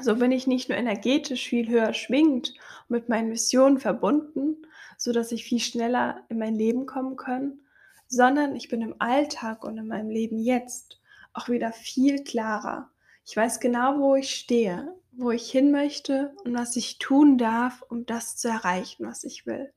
So 0.00 0.14
bin 0.14 0.30
ich 0.30 0.46
nicht 0.46 0.68
nur 0.68 0.78
energetisch 0.78 1.48
viel 1.48 1.68
höher 1.68 1.94
schwingend 1.94 2.54
und 2.88 2.90
mit 2.90 3.08
meinen 3.08 3.30
Missionen 3.30 3.80
verbunden, 3.80 4.67
so 4.98 5.12
dass 5.12 5.32
ich 5.32 5.44
viel 5.44 5.60
schneller 5.60 6.24
in 6.28 6.38
mein 6.38 6.56
Leben 6.56 6.84
kommen 6.84 7.16
kann, 7.16 7.60
sondern 8.08 8.54
ich 8.56 8.68
bin 8.68 8.82
im 8.82 8.96
Alltag 8.98 9.64
und 9.64 9.78
in 9.78 9.86
meinem 9.86 10.10
Leben 10.10 10.38
jetzt 10.38 11.00
auch 11.32 11.48
wieder 11.48 11.72
viel 11.72 12.24
klarer. 12.24 12.90
Ich 13.24 13.36
weiß 13.36 13.60
genau, 13.60 13.98
wo 14.00 14.16
ich 14.16 14.34
stehe, 14.34 14.94
wo 15.12 15.30
ich 15.30 15.50
hin 15.50 15.70
möchte 15.70 16.34
und 16.44 16.54
was 16.54 16.76
ich 16.76 16.98
tun 16.98 17.38
darf, 17.38 17.82
um 17.88 18.06
das 18.06 18.36
zu 18.36 18.48
erreichen, 18.48 19.06
was 19.06 19.24
ich 19.24 19.46
will. 19.46 19.72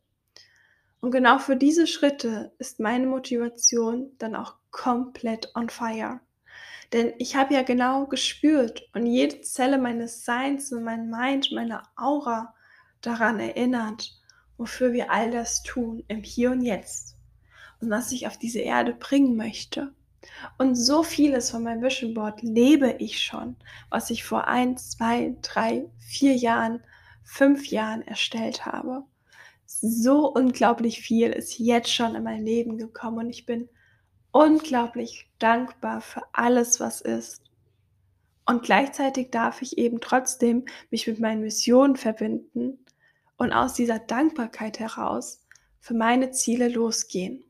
Und 1.01 1.11
genau 1.11 1.39
für 1.39 1.55
diese 1.55 1.87
Schritte 1.87 2.51
ist 2.57 2.79
meine 2.79 3.07
Motivation 3.07 4.11
dann 4.17 4.35
auch 4.35 4.55
komplett 4.71 5.51
on 5.55 5.69
fire. 5.69 6.19
Denn 6.93 7.13
ich 7.19 7.35
habe 7.35 7.53
ja 7.53 7.63
genau 7.63 8.05
gespürt 8.05 8.89
und 8.93 9.05
jede 9.05 9.41
Zelle 9.41 9.77
meines 9.77 10.25
Seins 10.25 10.71
und 10.71 10.83
mein 10.83 11.09
Mind, 11.09 11.51
meine 11.51 11.83
Aura 11.95 12.53
daran 13.01 13.39
erinnert, 13.39 14.20
wofür 14.62 14.94
wir 14.94 15.10
all 15.10 15.32
das 15.32 15.63
tun 15.63 16.03
im 16.08 16.22
Hier 16.22 16.51
und 16.51 16.62
Jetzt 16.62 17.18
und 17.82 17.89
was 17.89 18.12
ich 18.12 18.27
auf 18.27 18.38
diese 18.38 18.60
Erde 18.60 18.94
bringen 18.94 19.36
möchte. 19.36 19.91
Und 20.60 20.75
so 20.75 21.01
vieles 21.01 21.50
von 21.50 21.63
meinem 21.63 21.82
Vision 21.82 22.13
Board 22.13 22.44
lebe 22.44 22.96
ich 23.00 23.24
schon, 23.24 23.56
was 23.89 24.12
ich 24.12 24.24
vor 24.24 24.48
ein, 24.48 24.77
zwei, 24.77 25.36
drei, 25.41 25.86
vier 25.98 26.36
Jahren, 26.36 26.84
fünf 27.24 27.70
Jahren 27.72 28.03
erstellt 28.03 28.68
habe. 28.68 29.03
So 29.65 30.32
unglaublich 30.32 31.01
viel 31.01 31.32
ist 31.32 31.58
jetzt 31.58 31.91
schon 31.91 32.13
in 32.13 32.22
mein 32.22 32.46
Leben 32.46 32.77
gekommen 32.77 33.18
und 33.18 33.30
ich 33.32 33.48
bin 33.48 33.68
unglaublich 34.30 35.27
dankbar 35.39 36.01
für 36.01 36.22
alles, 36.34 36.80
was 36.80 37.01
ist. 37.01 37.41
Und 38.46 38.62
gleichzeitig 38.62 39.32
darf 39.32 39.63
ich 39.63 39.80
eben 39.80 40.01
trotzdem 40.01 40.65
mich 40.91 41.08
mit 41.08 41.20
meinen 41.20 41.41
Missionen 41.41 41.96
verbinden 41.96 42.77
und 43.41 43.53
aus 43.53 43.74
dieser 43.74 43.98
Dankbarkeit 43.98 44.77
heraus 44.77 45.43
für 45.79 45.95
meine 45.95 46.29
Ziele 46.29 46.67
losgehen. 46.67 47.43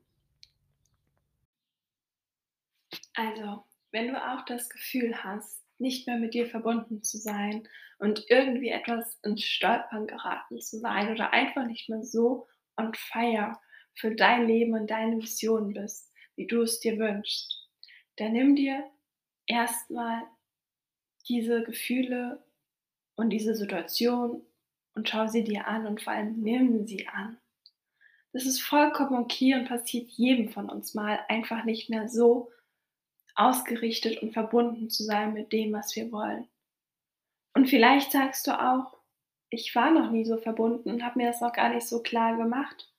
Also, 3.12 3.64
wenn 3.90 4.08
du 4.08 4.16
auch 4.16 4.42
das 4.46 4.70
Gefühl 4.70 5.22
hast, 5.22 5.62
nicht 5.76 6.06
mehr 6.06 6.16
mit 6.16 6.32
dir 6.32 6.46
verbunden 6.46 7.02
zu 7.02 7.18
sein 7.18 7.68
und 7.98 8.24
irgendwie 8.30 8.70
etwas 8.70 9.18
ins 9.22 9.44
Stolpern 9.44 10.06
geraten 10.06 10.62
zu 10.62 10.78
sein 10.78 11.12
oder 11.12 11.34
einfach 11.34 11.66
nicht 11.66 11.90
mehr 11.90 12.02
so 12.02 12.48
on 12.78 12.94
fire 12.94 13.60
für 13.94 14.14
dein 14.14 14.46
Leben 14.46 14.72
und 14.72 14.90
deine 14.90 15.16
Mission 15.16 15.74
bist, 15.74 16.10
wie 16.36 16.46
du 16.46 16.62
es 16.62 16.80
dir 16.80 16.98
wünschst, 16.98 17.68
dann 18.16 18.32
nimm 18.32 18.56
dir 18.56 18.82
erstmal 19.44 20.22
diese 21.28 21.62
Gefühle 21.64 22.42
und 23.14 23.28
diese 23.28 23.54
Situation 23.54 24.46
und 24.94 25.08
schau 25.08 25.26
sie 25.26 25.44
dir 25.44 25.66
an 25.66 25.86
und 25.86 26.02
vor 26.02 26.12
allem 26.12 26.40
nimm 26.40 26.86
sie 26.86 27.08
an. 27.08 27.38
Das 28.32 28.46
ist 28.46 28.60
vollkommen 28.60 29.14
okay 29.14 29.54
und 29.54 29.68
passiert 29.68 30.10
jedem 30.10 30.48
von 30.48 30.70
uns 30.70 30.94
mal, 30.94 31.20
einfach 31.28 31.64
nicht 31.64 31.90
mehr 31.90 32.08
so 32.08 32.50
ausgerichtet 33.34 34.22
und 34.22 34.32
verbunden 34.32 34.90
zu 34.90 35.02
sein 35.02 35.32
mit 35.32 35.52
dem, 35.52 35.72
was 35.72 35.94
wir 35.96 36.10
wollen. 36.12 36.48
Und 37.54 37.68
vielleicht 37.68 38.12
sagst 38.12 38.46
du 38.46 38.58
auch, 38.58 38.96
ich 39.50 39.74
war 39.74 39.90
noch 39.90 40.10
nie 40.10 40.24
so 40.24 40.38
verbunden 40.38 40.90
und 40.90 41.04
habe 41.04 41.18
mir 41.18 41.28
das 41.28 41.42
noch 41.42 41.52
gar 41.52 41.68
nicht 41.68 41.86
so 41.86 42.02
klar 42.02 42.36
gemacht 42.36 42.92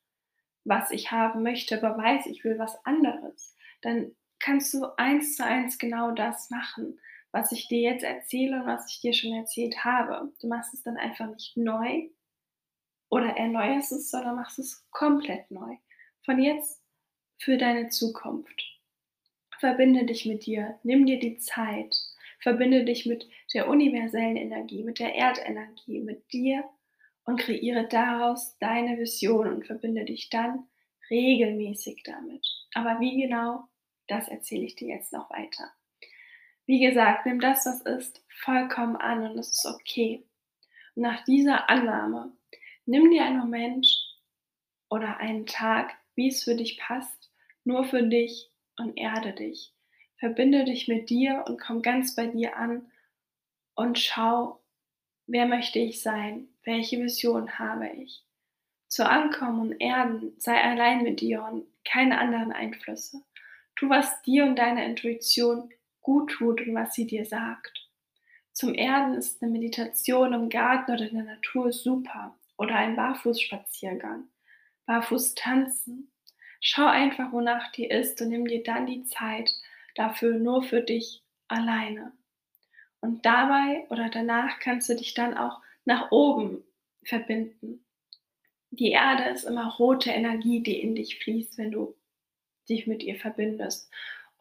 was 0.65 0.91
ich 0.91 1.11
haben 1.11 1.43
möchte, 1.43 1.81
aber 1.81 1.97
weiß, 1.97 2.25
ich 2.27 2.43
will 2.43 2.57
was 2.57 2.83
anderes, 2.85 3.55
dann 3.81 4.15
kannst 4.39 4.73
du 4.73 4.85
eins 4.97 5.35
zu 5.35 5.45
eins 5.45 5.77
genau 5.77 6.11
das 6.11 6.49
machen, 6.49 6.99
was 7.33 7.51
ich 7.51 7.67
dir 7.67 7.79
jetzt 7.79 8.03
erzähle 8.03 8.61
und 8.61 8.67
was 8.67 8.89
ich 8.89 9.01
dir 9.01 9.11
schon 9.11 9.33
erzählt 9.33 9.83
habe. 9.83 10.31
Du 10.39 10.47
machst 10.47 10.73
es 10.73 10.83
dann 10.83 10.97
einfach 10.97 11.27
nicht 11.27 11.57
neu 11.57 12.07
oder 13.09 13.35
erneuerst 13.35 13.91
es, 13.91 14.11
sondern 14.11 14.35
machst 14.35 14.59
es 14.59 14.87
komplett 14.91 15.49
neu. 15.49 15.75
Von 16.23 16.41
jetzt 16.41 16.81
für 17.39 17.57
deine 17.57 17.89
Zukunft. 17.89 18.63
Verbinde 19.59 20.05
dich 20.05 20.25
mit 20.25 20.45
dir, 20.45 20.79
nimm 20.83 21.05
dir 21.05 21.19
die 21.19 21.37
Zeit, 21.37 21.95
verbinde 22.39 22.85
dich 22.85 23.05
mit 23.05 23.27
der 23.53 23.67
universellen 23.67 24.37
Energie, 24.37 24.83
mit 24.83 24.99
der 24.99 25.15
Erdenergie, 25.15 26.01
mit 26.01 26.31
dir 26.31 26.63
und 27.25 27.39
kreiere 27.39 27.87
daraus 27.87 28.57
deine 28.59 28.99
Vision 28.99 29.47
und 29.47 29.65
verbinde 29.65 30.05
dich 30.05 30.29
dann 30.29 30.67
regelmäßig 31.09 32.03
damit. 32.03 32.45
Aber 32.75 32.99
wie 32.99 33.21
genau, 33.21 33.63
das 34.07 34.27
erzähle 34.27 34.65
ich 34.65 34.75
dir 34.75 34.89
jetzt 34.89 35.13
noch 35.13 35.29
weiter. 35.31 35.71
Wie 36.65 36.79
gesagt, 36.79 37.25
nimm 37.25 37.39
das, 37.39 37.65
was 37.65 37.81
ist, 37.81 38.23
vollkommen 38.29 38.95
an 38.95 39.23
und 39.23 39.37
es 39.37 39.51
ist 39.51 39.65
okay. 39.65 40.23
Und 40.95 41.03
nach 41.03 41.23
dieser 41.25 41.69
Annahme, 41.69 42.31
nimm 42.85 43.11
dir 43.11 43.25
einen 43.25 43.39
Moment 43.39 43.87
oder 44.89 45.17
einen 45.17 45.45
Tag, 45.45 45.93
wie 46.15 46.29
es 46.29 46.43
für 46.43 46.55
dich 46.55 46.77
passt, 46.77 47.31
nur 47.63 47.83
für 47.85 48.03
dich 48.03 48.49
und 48.77 48.97
erde 48.97 49.33
dich. 49.33 49.73
Verbinde 50.17 50.63
dich 50.63 50.87
mit 50.87 51.09
dir 51.09 51.43
und 51.47 51.59
komm 51.59 51.81
ganz 51.81 52.15
bei 52.15 52.27
dir 52.27 52.55
an 52.55 52.89
und 53.75 53.99
schau, 53.99 54.61
wer 55.27 55.45
möchte 55.47 55.79
ich 55.79 56.01
sein? 56.01 56.47
Welche 56.63 57.01
Vision 57.01 57.59
habe 57.59 57.89
ich? 57.89 58.23
Zu 58.87 59.09
Ankommen 59.09 59.59
und 59.59 59.81
Erden 59.81 60.33
sei 60.37 60.61
allein 60.61 61.03
mit 61.03 61.19
dir 61.19 61.43
und 61.43 61.65
keine 61.83 62.19
anderen 62.19 62.51
Einflüsse. 62.51 63.21
Tu, 63.75 63.89
was 63.89 64.21
dir 64.21 64.45
und 64.45 64.55
deiner 64.55 64.85
Intuition 64.85 65.73
gut 66.03 66.31
tut 66.31 66.61
und 66.61 66.75
was 66.75 66.93
sie 66.93 67.07
dir 67.07 67.25
sagt. 67.25 67.89
Zum 68.51 68.75
Erden 68.75 69.15
ist 69.15 69.41
eine 69.41 69.51
Meditation 69.51 70.33
im 70.33 70.49
Garten 70.49 70.91
oder 70.91 71.07
in 71.07 71.15
der 71.15 71.23
Natur 71.23 71.71
super 71.73 72.37
oder 72.57 72.75
ein 72.75 72.95
Barfußspaziergang. 72.95 74.27
Barfuß 74.85 75.33
tanzen. 75.33 76.11
Schau 76.61 76.85
einfach, 76.85 77.31
wonach 77.31 77.71
dir 77.71 77.89
ist 77.89 78.21
und 78.21 78.29
nimm 78.29 78.45
dir 78.45 78.63
dann 78.63 78.85
die 78.85 79.03
Zeit 79.05 79.49
dafür 79.95 80.37
nur 80.37 80.61
für 80.61 80.81
dich 80.81 81.23
alleine. 81.47 82.13
Und 83.01 83.25
dabei 83.25 83.85
oder 83.89 84.09
danach 84.09 84.59
kannst 84.59 84.87
du 84.89 84.95
dich 84.95 85.13
dann 85.13 85.35
auch 85.35 85.61
nach 85.85 86.11
oben 86.11 86.63
verbinden. 87.03 87.85
Die 88.69 88.91
Erde 88.91 89.29
ist 89.29 89.43
immer 89.43 89.75
rote 89.75 90.09
Energie, 90.11 90.63
die 90.63 90.79
in 90.79 90.95
dich 90.95 91.19
fließt, 91.19 91.57
wenn 91.57 91.71
du 91.71 91.95
dich 92.69 92.87
mit 92.87 93.03
ihr 93.03 93.17
verbindest. 93.17 93.91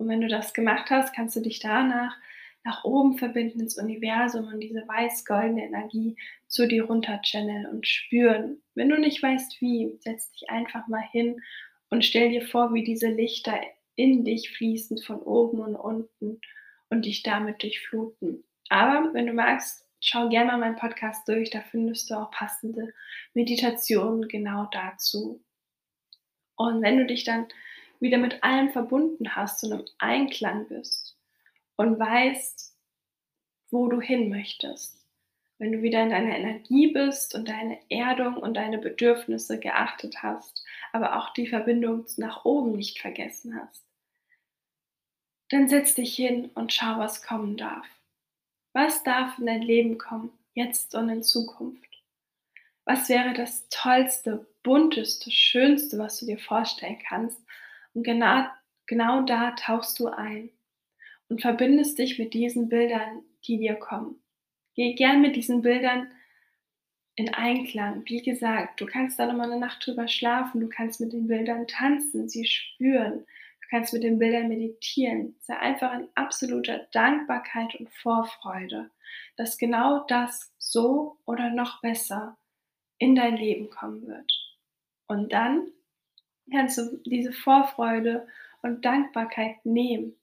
Und 0.02 0.09
wenn 0.09 0.21
du 0.21 0.26
das 0.26 0.52
gemacht 0.52 0.90
hast, 0.90 1.14
kannst 1.14 1.37
du 1.37 1.40
dich 1.40 1.61
danach 1.61 2.16
nach 2.64 2.82
oben 2.82 3.18
verbinden 3.18 3.61
ins 3.61 3.78
Universum 3.78 4.49
und 4.49 4.59
diese 4.59 4.82
weiß-goldene 4.88 5.64
Energie 5.64 6.16
zu 6.49 6.66
dir 6.66 6.87
runter 6.87 7.21
channeln 7.23 7.66
und 7.66 7.87
spüren. 7.87 8.61
Wenn 8.75 8.88
du 8.88 8.99
nicht 8.99 9.23
weißt 9.23 9.61
wie, 9.61 9.97
setz 10.00 10.32
dich 10.32 10.50
einfach 10.50 10.88
mal 10.88 11.04
hin 11.12 11.40
und 11.88 12.04
stell 12.04 12.30
dir 12.30 12.44
vor, 12.44 12.75
wie 12.75 12.82
diese 12.82 13.06
Lichter 13.11 13.61
in 13.94 14.25
dich 14.25 14.50
fließen 14.50 14.99
von 14.99 15.21
oben 15.21 15.61
und 15.61 15.76
unten 15.76 16.40
und 16.90 17.04
dich 17.04 17.23
damit 17.23 17.62
durchfluten. 17.62 18.42
Aber 18.71 19.14
wenn 19.14 19.28
du 19.28 19.35
magst, 19.35 19.88
schau 20.00 20.28
gerne 20.28 20.50
mal 20.50 20.59
meinen 20.59 20.75
Podcast 20.75 21.28
durch, 21.28 21.50
da 21.50 21.61
findest 21.61 22.11
du 22.11 22.14
auch 22.14 22.32
passende 22.32 22.92
Meditationen 23.35 24.26
genau 24.26 24.66
dazu. 24.73 25.44
Und 26.56 26.82
wenn 26.82 26.99
du 26.99 27.06
dich 27.06 27.23
dann 27.23 27.47
wieder 28.02 28.18
mit 28.18 28.42
allem 28.42 28.71
verbunden 28.71 29.37
hast 29.37 29.62
und 29.64 29.73
im 29.73 29.85
Einklang 29.99 30.66
bist 30.66 31.16
und 31.76 31.99
weißt, 31.99 32.76
wo 33.71 33.88
du 33.88 34.00
hin 34.00 34.28
möchtest, 34.28 35.06
wenn 35.59 35.73
du 35.73 35.82
wieder 35.82 36.02
in 36.02 36.11
deiner 36.11 36.37
Energie 36.37 36.88
bist 36.88 37.35
und 37.37 37.49
deine 37.49 37.78
Erdung 37.88 38.37
und 38.37 38.54
deine 38.54 38.78
Bedürfnisse 38.78 39.61
geachtet 39.61 40.23
hast, 40.23 40.64
aber 40.92 41.16
auch 41.16 41.32
die 41.32 41.47
Verbindung 41.47 42.04
nach 42.16 42.44
oben 42.44 42.73
nicht 42.73 42.99
vergessen 42.99 43.59
hast, 43.59 43.87
dann 45.50 45.68
setz 45.68 45.94
dich 45.94 46.16
hin 46.16 46.50
und 46.54 46.73
schau, 46.73 46.99
was 46.99 47.23
kommen 47.23 47.56
darf. 47.56 47.87
Was 48.73 49.04
darf 49.04 49.38
in 49.38 49.47
dein 49.47 49.62
Leben 49.62 49.97
kommen, 49.99 50.32
jetzt 50.54 50.94
und 50.94 51.09
in 51.09 51.23
Zukunft? 51.23 52.02
Was 52.85 53.09
wäre 53.09 53.32
das 53.32 53.68
Tollste, 53.68 54.47
Bunteste, 54.62 55.30
Schönste, 55.30 55.99
was 55.99 56.18
du 56.18 56.26
dir 56.26 56.38
vorstellen 56.38 56.99
kannst? 57.06 57.38
Und 57.94 58.04
genau, 58.04 58.44
genau 58.87 59.22
da 59.22 59.52
tauchst 59.52 59.99
du 60.00 60.08
ein 60.08 60.50
und 61.28 61.42
verbindest 61.42 61.99
dich 61.99 62.18
mit 62.18 62.34
diesen 62.34 62.68
Bildern, 62.68 63.22
die 63.46 63.58
dir 63.58 63.75
kommen. 63.76 64.22
Geh 64.75 64.94
gern 64.94 65.22
mit 65.22 65.37
diesen 65.37 65.62
Bildern 65.62 66.08
in 67.16 67.32
Einklang. 67.34 68.02
Wie 68.06 68.22
gesagt, 68.22 68.80
du 68.80 68.87
kannst 68.87 69.18
da 69.18 69.26
noch 69.26 69.34
mal 69.37 69.46
'ne 69.49 69.58
Nacht 69.58 69.87
drüber 69.87 70.08
schlafen, 70.08 70.61
du 70.61 70.68
kannst 70.68 71.00
mit 71.00 71.12
den 71.12 71.26
Bildern 71.26 71.66
tanzen, 71.66 72.28
sie 72.28 72.46
spüren. 72.46 73.26
Du 73.62 73.68
kannst 73.70 73.92
mit 73.92 74.02
den 74.02 74.18
Bildern 74.18 74.49
meditieren. 74.49 75.37
Sei 75.40 75.56
einfach 75.58 75.92
in 75.94 76.08
absoluter 76.14 76.87
Dankbarkeit 76.92 77.75
und 77.76 77.90
Vorfreude, 77.90 78.90
dass 79.37 79.58
genau 79.58 80.04
das 80.08 80.52
so 80.58 81.18
oder 81.26 81.50
noch 81.50 81.80
besser 81.82 82.37
in 82.99 83.14
dein 83.16 83.37
Leben 83.37 83.70
kommen 83.70 84.06
wird. 84.06 84.32
Und 85.08 85.32
dann 85.32 85.68
kannst 86.52 86.78
du 86.78 87.00
diese 87.04 87.32
Vorfreude 87.32 88.26
und 88.62 88.85
Dankbarkeit 88.85 89.64
nehmen, 89.64 90.16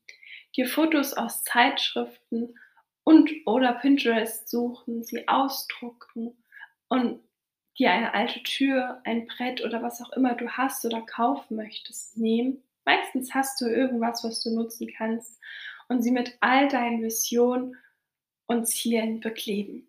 dir 0.56 0.68
Fotos 0.68 1.14
aus 1.14 1.44
Zeitschriften 1.44 2.56
und 3.04 3.30
oder 3.46 3.74
Pinterest 3.74 4.48
suchen, 4.50 5.04
sie 5.04 5.28
ausdrucken 5.28 6.38
und 6.88 7.20
dir 7.78 7.92
eine 7.92 8.14
alte 8.14 8.44
Tür, 8.44 9.02
ein 9.04 9.26
Brett 9.28 9.64
oder 9.64 9.82
was 9.82 10.02
auch 10.02 10.12
immer 10.14 10.36
du 10.36 10.50
hast 10.50 10.86
oder 10.86 11.02
kaufen 11.02 11.58
möchtest, 11.58 12.18
nehmen. 12.18 12.64
Meistens 12.86 13.34
hast 13.34 13.60
du 13.62 13.66
irgendwas, 13.66 14.24
was 14.24 14.44
du 14.44 14.54
nutzen 14.54 14.92
kannst 14.96 15.40
und 15.88 16.04
sie 16.04 16.12
mit 16.12 16.38
all 16.40 16.68
deinen 16.68 17.02
Visionen 17.02 17.76
und 18.48 18.68
Zielen 18.68 19.20
bekleben. 19.20 19.89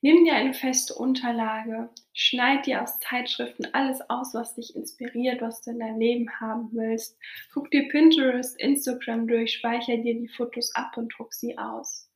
Nimm 0.00 0.24
dir 0.24 0.34
eine 0.34 0.54
feste 0.54 0.94
Unterlage, 0.94 1.90
schneid 2.12 2.66
dir 2.66 2.82
aus 2.82 3.00
Zeitschriften 3.00 3.66
alles 3.72 4.00
aus, 4.08 4.32
was 4.32 4.54
dich 4.54 4.76
inspiriert, 4.76 5.42
was 5.42 5.60
du 5.62 5.70
in 5.72 5.80
deinem 5.80 5.98
Leben 5.98 6.40
haben 6.40 6.68
willst. 6.72 7.18
Guck 7.52 7.70
dir 7.72 7.88
Pinterest, 7.88 8.58
Instagram 8.60 9.26
durch, 9.26 9.54
speicher 9.54 9.96
dir 9.96 10.14
die 10.14 10.28
Fotos 10.28 10.72
ab 10.76 10.96
und 10.96 11.08
druck 11.08 11.34
sie 11.34 11.58
aus. 11.58 12.08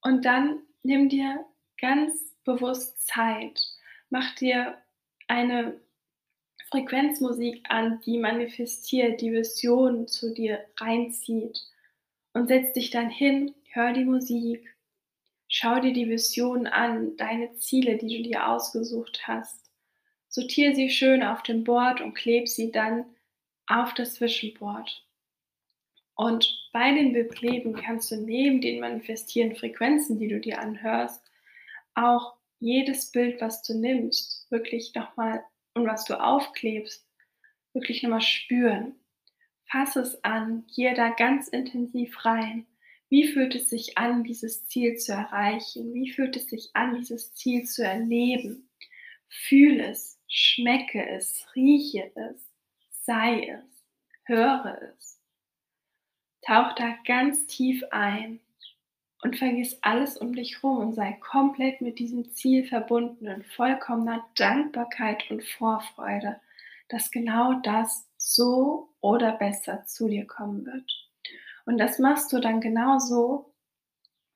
Und 0.00 0.24
dann 0.24 0.62
nimm 0.82 1.10
dir 1.10 1.44
ganz 1.78 2.34
bewusst 2.44 3.06
Zeit. 3.06 3.60
Mach 4.08 4.34
dir 4.36 4.78
eine 5.28 5.78
Frequenzmusik 6.70 7.62
an, 7.68 8.00
die 8.06 8.18
manifestiert, 8.18 9.20
die 9.20 9.32
Vision 9.32 10.08
zu 10.08 10.32
dir 10.32 10.64
reinzieht. 10.78 11.58
Und 12.32 12.48
setz 12.48 12.72
dich 12.72 12.90
dann 12.90 13.10
hin, 13.10 13.54
hör 13.72 13.92
die 13.92 14.04
Musik, 14.04 14.66
schau 15.50 15.80
dir 15.80 15.92
die 15.92 16.08
Vision 16.08 16.66
an, 16.66 17.16
deine 17.16 17.54
Ziele, 17.56 17.98
die 17.98 18.22
du 18.22 18.28
dir 18.30 18.48
ausgesucht 18.48 19.22
hast. 19.26 19.70
Sortiere 20.28 20.74
sie 20.74 20.88
schön 20.88 21.22
auf 21.22 21.42
dem 21.42 21.64
Board 21.64 22.00
und 22.00 22.14
kleb 22.14 22.48
sie 22.48 22.70
dann 22.70 23.04
auf 23.66 23.92
das 23.92 24.20
Visionboard. 24.20 25.04
Und 26.14 26.68
bei 26.72 26.92
den 26.92 27.12
Bekleben 27.12 27.74
kannst 27.74 28.10
du 28.10 28.16
neben 28.16 28.60
den 28.60 28.80
manifestierenden 28.80 29.58
Frequenzen, 29.58 30.18
die 30.18 30.28
du 30.28 30.38
dir 30.38 30.60
anhörst, 30.60 31.22
auch 31.94 32.36
jedes 32.60 33.10
Bild, 33.10 33.40
was 33.40 33.62
du 33.62 33.74
nimmst, 33.74 34.46
wirklich 34.50 34.94
nochmal 34.94 35.44
und 35.74 35.86
was 35.86 36.04
du 36.04 36.20
aufklebst, 36.20 37.04
wirklich 37.72 38.02
nochmal 38.02 38.20
spüren. 38.20 38.94
Fass 39.64 39.96
es 39.96 40.22
an, 40.22 40.64
geh 40.76 40.94
da 40.94 41.10
ganz 41.10 41.48
intensiv 41.48 42.24
rein. 42.24 42.66
Wie 43.10 43.26
fühlt 43.26 43.56
es 43.56 43.68
sich 43.68 43.98
an, 43.98 44.22
dieses 44.22 44.68
Ziel 44.68 44.96
zu 44.96 45.12
erreichen? 45.12 45.92
Wie 45.92 46.12
fühlt 46.12 46.36
es 46.36 46.46
sich 46.46 46.70
an, 46.74 46.94
dieses 46.94 47.34
Ziel 47.34 47.64
zu 47.64 47.84
erleben? 47.84 48.70
Fühl 49.28 49.80
es, 49.80 50.20
schmecke 50.28 51.04
es, 51.08 51.44
rieche 51.56 52.12
es, 52.14 52.48
sei 52.88 53.48
es, 53.48 53.84
höre 54.22 54.80
es. 54.96 55.20
Tauch 56.42 56.72
da 56.76 56.96
ganz 57.04 57.48
tief 57.48 57.82
ein 57.90 58.38
und 59.22 59.36
vergiss 59.36 59.76
alles 59.82 60.16
um 60.16 60.32
dich 60.32 60.62
rum 60.62 60.78
und 60.78 60.94
sei 60.94 61.14
komplett 61.14 61.80
mit 61.80 61.98
diesem 61.98 62.32
Ziel 62.32 62.64
verbunden 62.64 63.26
in 63.26 63.42
vollkommener 63.42 64.24
Dankbarkeit 64.36 65.28
und 65.32 65.42
Vorfreude, 65.42 66.40
dass 66.88 67.10
genau 67.10 67.54
das 67.54 68.08
so 68.16 68.88
oder 69.00 69.32
besser 69.32 69.84
zu 69.84 70.08
dir 70.08 70.28
kommen 70.28 70.64
wird. 70.64 71.09
Und 71.70 71.78
das 71.78 72.00
machst 72.00 72.32
du 72.32 72.40
dann 72.40 72.60
genauso 72.60 73.54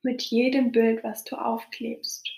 mit 0.02 0.22
jedem 0.22 0.70
Bild, 0.70 1.02
was 1.02 1.24
du 1.24 1.34
aufklebst. 1.34 2.30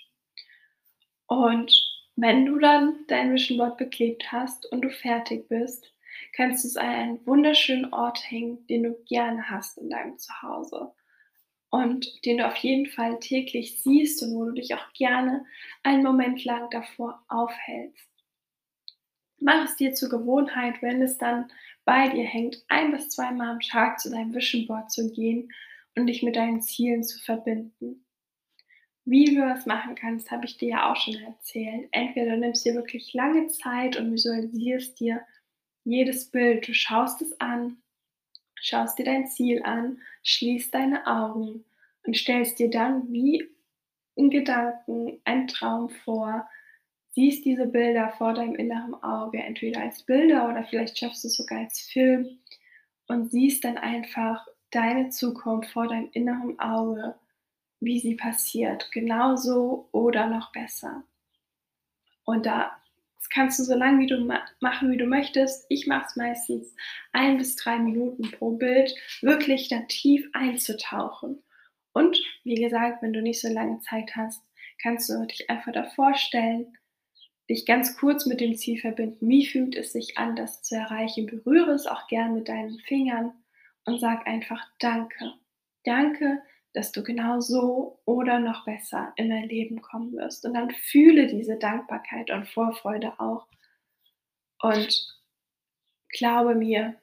Und 1.27 1.71
wenn 2.15 2.47
du 2.47 2.57
dann 2.57 3.05
dein 3.07 3.31
Vision 3.31 3.59
Board 3.59 3.77
beklebt 3.77 4.31
hast 4.31 4.65
und 4.65 4.81
du 4.81 4.89
fertig 4.89 5.47
bist, 5.49 5.93
kannst 6.33 6.63
du 6.63 6.69
es 6.69 6.77
an 6.77 6.87
einen 6.87 7.27
wunderschönen 7.27 7.93
Ort 7.93 8.31
hängen, 8.31 8.65
den 8.65 8.81
du 8.81 8.95
gerne 9.05 9.51
hast 9.51 9.77
in 9.77 9.91
deinem 9.91 10.17
Zuhause 10.17 10.91
und 11.69 12.25
den 12.25 12.39
du 12.39 12.47
auf 12.47 12.55
jeden 12.55 12.87
Fall 12.87 13.19
täglich 13.19 13.79
siehst 13.83 14.23
und 14.23 14.33
wo 14.33 14.45
du 14.45 14.53
dich 14.53 14.73
auch 14.73 14.93
gerne 14.93 15.45
einen 15.83 16.01
Moment 16.01 16.43
lang 16.43 16.71
davor 16.71 17.23
aufhältst. 17.27 18.09
Mach 19.37 19.63
es 19.65 19.75
dir 19.75 19.93
zur 19.93 20.09
Gewohnheit, 20.09 20.81
wenn 20.81 21.03
es 21.03 21.19
dann 21.19 21.51
bei 21.87 22.09
dir 22.09 22.25
hängt, 22.25 22.65
ein 22.67 22.91
bis 22.91 23.07
zweimal 23.07 23.47
am 23.47 23.61
Tag 23.61 24.01
zu 24.01 24.11
deinem 24.11 24.35
Vision 24.35 24.67
Board 24.67 24.91
zu 24.91 25.09
gehen 25.09 25.53
und 25.95 26.07
dich 26.07 26.21
mit 26.21 26.35
deinen 26.35 26.61
Zielen 26.61 27.01
zu 27.01 27.17
verbinden. 27.17 28.05
Wie 29.05 29.33
du 29.33 29.39
das 29.39 29.65
machen 29.65 29.95
kannst, 29.95 30.29
habe 30.29 30.43
ich 30.43 30.57
dir 30.57 30.67
ja 30.67 30.91
auch 30.91 30.97
schon 30.97 31.15
erzählt. 31.15 31.87
Entweder 31.93 32.31
du 32.31 32.39
nimmst 32.39 32.65
dir 32.65 32.75
wirklich 32.75 33.13
lange 33.13 33.47
Zeit 33.47 33.95
und 33.95 34.11
visualisierst 34.11 34.99
dir 34.99 35.21
jedes 35.85 36.29
Bild. 36.29 36.67
Du 36.67 36.73
schaust 36.73 37.21
es 37.21 37.39
an, 37.39 37.77
schaust 38.55 38.99
dir 38.99 39.05
dein 39.05 39.27
Ziel 39.27 39.63
an, 39.63 40.01
schließt 40.23 40.73
deine 40.73 41.07
Augen 41.07 41.63
und 42.05 42.17
stellst 42.17 42.59
dir 42.59 42.69
dann 42.69 43.09
wie 43.13 43.47
in 44.15 44.29
Gedanken 44.29 45.21
einen 45.23 45.47
Traum 45.47 45.87
vor, 45.87 46.49
siehst 47.17 47.45
diese 47.45 47.65
Bilder 47.65 48.13
vor 48.19 48.35
deinem 48.35 48.53
inneren 48.53 48.93
Auge, 49.01 49.39
entweder 49.39 49.81
als 49.81 50.03
Bilder 50.03 50.47
oder 50.47 50.63
vielleicht 50.65 50.99
schaffst 50.99 51.23
du 51.23 51.29
es 51.29 51.35
sogar 51.35 51.61
als 51.61 51.79
Film 51.79 52.37
und 53.07 53.31
siehst 53.31 53.63
dann 53.63 53.79
einfach 53.79 54.45
deine 54.69 55.09
Zukunft 55.09 55.71
vor 55.71 55.87
deinem 55.87 56.09
inneren 56.11 56.59
Auge, 56.59 57.15
wie 57.79 57.99
sie 57.99 58.13
passiert, 58.13 58.91
genauso 58.91 59.89
oder 59.93 60.27
noch 60.27 60.51
besser. 60.51 61.05
Und 62.23 62.45
da 62.45 62.77
kannst 63.31 63.57
du 63.57 63.63
so 63.63 63.75
lange 63.75 64.01
wie 64.01 64.07
du 64.07 64.19
ma 64.19 64.45
machen, 64.59 64.91
wie 64.91 64.97
du 64.97 65.07
möchtest. 65.07 65.65
Ich 65.69 65.87
mache 65.87 66.05
es 66.05 66.15
meistens 66.17 66.75
ein 67.13 67.39
bis 67.39 67.55
drei 67.55 67.79
Minuten 67.79 68.29
pro 68.29 68.51
Bild, 68.51 68.93
wirklich 69.21 69.69
da 69.69 69.79
tief 69.87 70.29
einzutauchen. 70.33 71.41
Und 71.93 72.21
wie 72.43 72.61
gesagt, 72.61 73.01
wenn 73.01 73.13
du 73.13 73.23
nicht 73.23 73.41
so 73.41 73.51
lange 73.51 73.79
Zeit 73.79 74.15
hast, 74.15 74.43
kannst 74.79 75.09
du 75.09 75.25
dich 75.25 75.49
einfach 75.49 75.73
da 75.73 75.83
vorstellen, 75.83 76.77
dich 77.49 77.65
ganz 77.65 77.97
kurz 77.97 78.25
mit 78.25 78.41
dem 78.41 78.55
Ziel 78.55 78.79
verbinden. 78.79 79.27
Wie 79.27 79.45
fühlt 79.45 79.75
es 79.75 79.93
sich 79.93 80.17
an, 80.17 80.35
das 80.35 80.61
zu 80.63 80.75
erreichen? 80.75 81.25
Berühre 81.25 81.71
es 81.71 81.87
auch 81.87 82.07
gern 82.07 82.33
mit 82.33 82.49
deinen 82.49 82.79
Fingern 82.79 83.33
und 83.85 83.99
sag 83.99 84.27
einfach 84.27 84.65
Danke. 84.79 85.33
Danke, 85.83 86.41
dass 86.73 86.91
du 86.91 87.03
genau 87.03 87.39
so 87.39 87.99
oder 88.05 88.39
noch 88.39 88.65
besser 88.65 89.13
in 89.15 89.29
dein 89.29 89.47
Leben 89.47 89.81
kommen 89.81 90.13
wirst. 90.13 90.45
Und 90.45 90.53
dann 90.53 90.71
fühle 90.71 91.27
diese 91.27 91.57
Dankbarkeit 91.57 92.29
und 92.29 92.47
Vorfreude 92.49 93.19
auch. 93.19 93.47
Und 94.61 95.17
glaube 96.11 96.55
mir, 96.55 96.95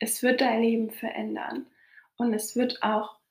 es 0.00 0.22
wird 0.22 0.40
dein 0.40 0.62
Leben 0.62 0.90
verändern. 0.90 1.66
Und 2.16 2.34
es 2.34 2.56
wird 2.56 2.82
auch 2.82 3.21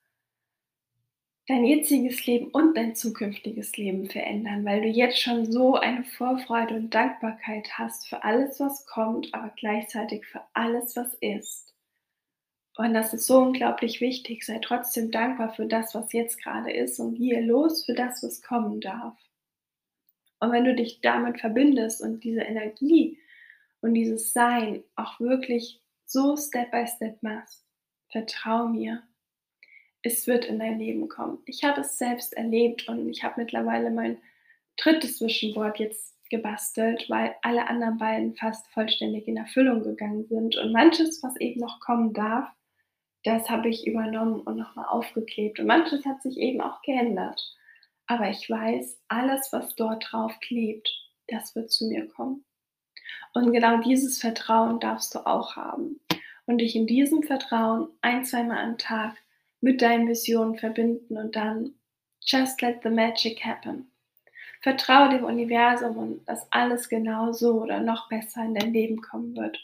dein 1.48 1.64
jetziges 1.64 2.24
Leben 2.26 2.48
und 2.48 2.76
dein 2.76 2.94
zukünftiges 2.94 3.76
Leben 3.76 4.08
verändern, 4.08 4.64
weil 4.64 4.82
du 4.82 4.88
jetzt 4.88 5.20
schon 5.20 5.50
so 5.50 5.74
eine 5.74 6.04
Vorfreude 6.04 6.74
und 6.74 6.94
Dankbarkeit 6.94 7.78
hast 7.78 8.08
für 8.08 8.22
alles, 8.22 8.60
was 8.60 8.86
kommt, 8.86 9.34
aber 9.34 9.52
gleichzeitig 9.56 10.24
für 10.26 10.42
alles, 10.52 10.96
was 10.96 11.14
ist. 11.14 11.74
Und 12.76 12.94
das 12.94 13.12
ist 13.12 13.26
so 13.26 13.38
unglaublich 13.38 14.00
wichtig. 14.00 14.44
Sei 14.44 14.58
trotzdem 14.58 15.10
dankbar 15.10 15.52
für 15.52 15.66
das, 15.66 15.94
was 15.94 16.12
jetzt 16.12 16.42
gerade 16.42 16.72
ist 16.72 16.98
und 16.98 17.16
gehe 17.16 17.44
los 17.44 17.84
für 17.84 17.94
das, 17.94 18.22
was 18.22 18.40
kommen 18.40 18.80
darf. 18.80 19.18
Und 20.40 20.52
wenn 20.52 20.64
du 20.64 20.74
dich 20.74 21.00
damit 21.00 21.40
verbindest 21.40 22.00
und 22.00 22.24
diese 22.24 22.40
Energie 22.40 23.18
und 23.80 23.94
dieses 23.94 24.32
Sein 24.32 24.82
auch 24.96 25.20
wirklich 25.20 25.80
so 26.04 26.36
Step 26.36 26.70
by 26.70 26.86
Step 26.86 27.22
machst, 27.22 27.64
vertrau 28.10 28.68
mir, 28.68 29.02
es 30.02 30.26
wird 30.26 30.44
in 30.44 30.58
dein 30.58 30.78
Leben 30.78 31.08
kommen. 31.08 31.38
Ich 31.46 31.64
habe 31.64 31.80
es 31.80 31.98
selbst 31.98 32.34
erlebt 32.34 32.88
und 32.88 33.08
ich 33.08 33.22
habe 33.22 33.40
mittlerweile 33.40 33.90
mein 33.90 34.18
drittes 34.76 35.18
Zwischenwort 35.18 35.78
jetzt 35.78 36.12
gebastelt, 36.30 37.08
weil 37.08 37.36
alle 37.42 37.68
anderen 37.68 37.98
beiden 37.98 38.34
fast 38.34 38.66
vollständig 38.68 39.28
in 39.28 39.36
Erfüllung 39.36 39.82
gegangen 39.84 40.26
sind. 40.26 40.56
Und 40.56 40.72
manches, 40.72 41.22
was 41.22 41.36
eben 41.36 41.60
noch 41.60 41.78
kommen 41.80 42.14
darf, 42.14 42.48
das 43.24 43.48
habe 43.50 43.68
ich 43.68 43.86
übernommen 43.86 44.40
und 44.40 44.56
nochmal 44.56 44.86
aufgeklebt. 44.86 45.60
Und 45.60 45.66
manches 45.66 46.04
hat 46.04 46.22
sich 46.22 46.38
eben 46.38 46.60
auch 46.60 46.82
geändert. 46.82 47.40
Aber 48.06 48.28
ich 48.30 48.48
weiß, 48.50 49.00
alles, 49.08 49.52
was 49.52 49.74
dort 49.76 50.10
drauf 50.10 50.32
klebt, 50.40 50.90
das 51.28 51.54
wird 51.54 51.70
zu 51.70 51.86
mir 51.86 52.08
kommen. 52.08 52.44
Und 53.34 53.52
genau 53.52 53.78
dieses 53.78 54.18
Vertrauen 54.18 54.80
darfst 54.80 55.14
du 55.14 55.20
auch 55.26 55.54
haben. 55.54 56.00
Und 56.46 56.58
dich 56.58 56.74
in 56.74 56.86
diesem 56.86 57.22
Vertrauen 57.22 57.88
ein, 58.00 58.24
zweimal 58.24 58.58
am 58.58 58.78
Tag 58.78 59.16
mit 59.62 59.80
deinen 59.80 60.08
Visionen 60.08 60.56
verbinden 60.56 61.16
und 61.16 61.34
dann 61.34 61.74
just 62.20 62.60
let 62.60 62.80
the 62.82 62.90
magic 62.90 63.44
happen. 63.44 63.90
Vertraue 64.60 65.08
dem 65.08 65.24
Universum 65.24 65.96
und 65.96 66.28
dass 66.28 66.46
alles 66.52 66.88
genau 66.88 67.32
so 67.32 67.62
oder 67.62 67.80
noch 67.80 68.08
besser 68.08 68.44
in 68.44 68.54
dein 68.54 68.72
Leben 68.72 69.00
kommen 69.00 69.34
wird. 69.36 69.58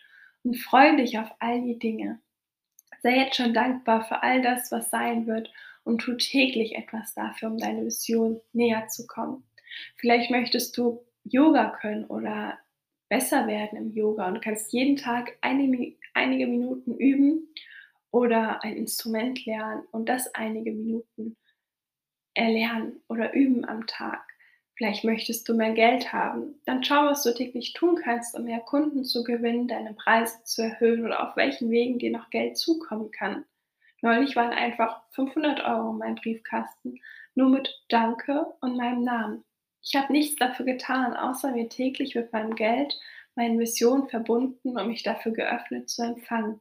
Und 0.45 0.57
freue 0.57 0.97
dich 0.97 1.19
auf 1.19 1.29
all 1.41 1.61
die 1.63 1.79
Dinge. 1.79 2.21
Sei 3.03 3.17
jetzt 3.17 3.37
schon 3.37 3.55
dankbar 3.55 4.05
für 4.05 4.23
all 4.23 4.41
das, 4.41 4.73
was 4.73 4.91
sein 4.91 5.27
wird 5.27 5.53
und 5.85 5.99
tu 5.99 6.15
täglich 6.15 6.75
etwas 6.75 7.15
dafür, 7.15 7.51
um 7.51 7.59
deine 7.59 7.85
Vision 7.85 8.41
näher 8.53 8.89
zu 8.89 9.07
kommen. 9.07 9.45
Vielleicht 9.97 10.31
möchtest 10.31 10.77
du 10.77 11.05
Yoga 11.25 11.71
können 11.81 12.05
oder 12.07 12.59
besser 13.09 13.47
werden 13.47 13.79
im 13.79 13.93
Yoga 13.93 14.29
und 14.29 14.43
kannst 14.43 14.73
jeden 14.73 14.97
Tag 14.97 15.37
einige, 15.41 15.97
einige 16.15 16.47
Minuten 16.47 16.95
üben 16.97 17.49
oder 18.11 18.63
ein 18.63 18.77
Instrument 18.77 19.45
lernen 19.47 19.83
und 19.91 20.09
das 20.09 20.35
einige 20.35 20.73
Minuten 20.73 21.37
erlernen 22.35 23.03
oder 23.09 23.35
üben 23.35 23.65
am 23.65 23.87
Tag. 23.87 24.25
Vielleicht 24.77 25.03
möchtest 25.03 25.49
du 25.49 25.55
mehr 25.55 25.73
Geld 25.73 26.13
haben. 26.13 26.61
Dann 26.65 26.85
schau, 26.85 27.07
was 27.07 27.25
du 27.25 27.35
täglich 27.35 27.73
tun 27.73 27.97
kannst, 27.97 28.37
um 28.37 28.45
mehr 28.45 28.61
Kunden 28.61 29.05
zu 29.05 29.25
gewinnen, 29.25 29.67
deine 29.67 29.93
Preise 29.93 30.45
zu 30.45 30.63
erhöhen 30.63 31.05
oder 31.05 31.29
auf 31.29 31.37
welchen 31.37 31.69
Wegen 31.71 31.99
dir 31.99 32.13
noch 32.13 32.31
Geld 32.31 32.57
zukommen 32.57 33.11
kann. 33.11 33.45
Neulich 34.03 34.37
waren 34.37 34.53
einfach 34.53 35.03
500 35.11 35.65
Euro 35.65 35.91
in 35.91 35.99
meinem 35.99 36.15
Briefkasten, 36.15 37.01
nur 37.35 37.49
mit 37.49 37.83
Danke 37.89 38.47
und 38.61 38.77
meinem 38.77 39.03
Namen. 39.03 39.45
Ich 39.83 39.97
habe 39.97 40.13
nichts 40.13 40.37
dafür 40.37 40.65
getan, 40.65 41.17
außer 41.17 41.51
mir 41.51 41.69
täglich 41.69 42.15
mit 42.15 42.33
meinem 42.33 42.55
Geld, 42.55 42.97
meinen 43.35 43.57
Missionen 43.57 44.09
verbunden 44.09 44.79
und 44.79 44.87
mich 44.87 45.03
dafür 45.03 45.33
geöffnet 45.33 45.89
zu 45.89 46.03
empfangen. 46.03 46.61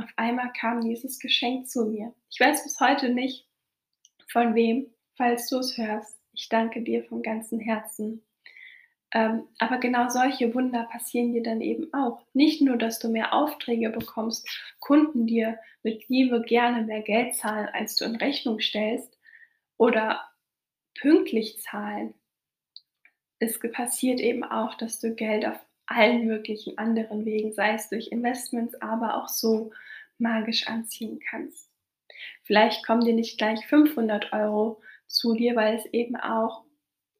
Auf 0.00 0.10
einmal 0.16 0.50
kam 0.54 0.80
dieses 0.80 1.18
Geschenk 1.18 1.68
zu 1.68 1.84
mir. 1.84 2.14
Ich 2.30 2.40
weiß 2.40 2.62
bis 2.64 2.80
heute 2.80 3.10
nicht, 3.10 3.46
von 4.28 4.54
wem, 4.54 4.86
falls 5.14 5.46
du 5.50 5.58
es 5.58 5.76
hörst. 5.76 6.18
Ich 6.32 6.48
danke 6.48 6.80
dir 6.80 7.04
von 7.04 7.22
ganzem 7.22 7.60
Herzen. 7.60 8.24
Ähm, 9.12 9.46
aber 9.58 9.76
genau 9.76 10.08
solche 10.08 10.54
Wunder 10.54 10.84
passieren 10.84 11.34
dir 11.34 11.42
dann 11.42 11.60
eben 11.60 11.92
auch. 11.92 12.22
Nicht 12.32 12.62
nur, 12.62 12.78
dass 12.78 12.98
du 12.98 13.10
mehr 13.10 13.34
Aufträge 13.34 13.90
bekommst, 13.90 14.48
Kunden 14.78 15.26
dir 15.26 15.58
mit 15.82 16.08
Liebe 16.08 16.40
gerne 16.40 16.82
mehr 16.86 17.02
Geld 17.02 17.34
zahlen, 17.34 17.68
als 17.74 17.96
du 17.96 18.06
in 18.06 18.16
Rechnung 18.16 18.58
stellst, 18.60 19.18
oder 19.76 20.26
pünktlich 20.98 21.60
zahlen. 21.60 22.14
Es 23.38 23.58
passiert 23.58 24.20
eben 24.20 24.44
auch, 24.44 24.76
dass 24.76 24.98
du 24.98 25.14
Geld 25.14 25.44
auf 25.44 25.58
allen 25.90 26.26
möglichen 26.26 26.78
anderen 26.78 27.24
Wegen, 27.24 27.52
sei 27.52 27.74
es 27.74 27.88
durch 27.88 28.08
Investments, 28.08 28.80
aber 28.80 29.16
auch 29.16 29.28
so 29.28 29.72
magisch 30.18 30.68
anziehen 30.68 31.20
kannst. 31.28 31.68
Vielleicht 32.44 32.86
kommen 32.86 33.04
dir 33.04 33.14
nicht 33.14 33.38
gleich 33.38 33.66
500 33.66 34.32
Euro 34.32 34.80
zu 35.06 35.34
dir, 35.34 35.56
weil 35.56 35.76
es 35.76 35.86
eben 35.86 36.16
auch 36.16 36.64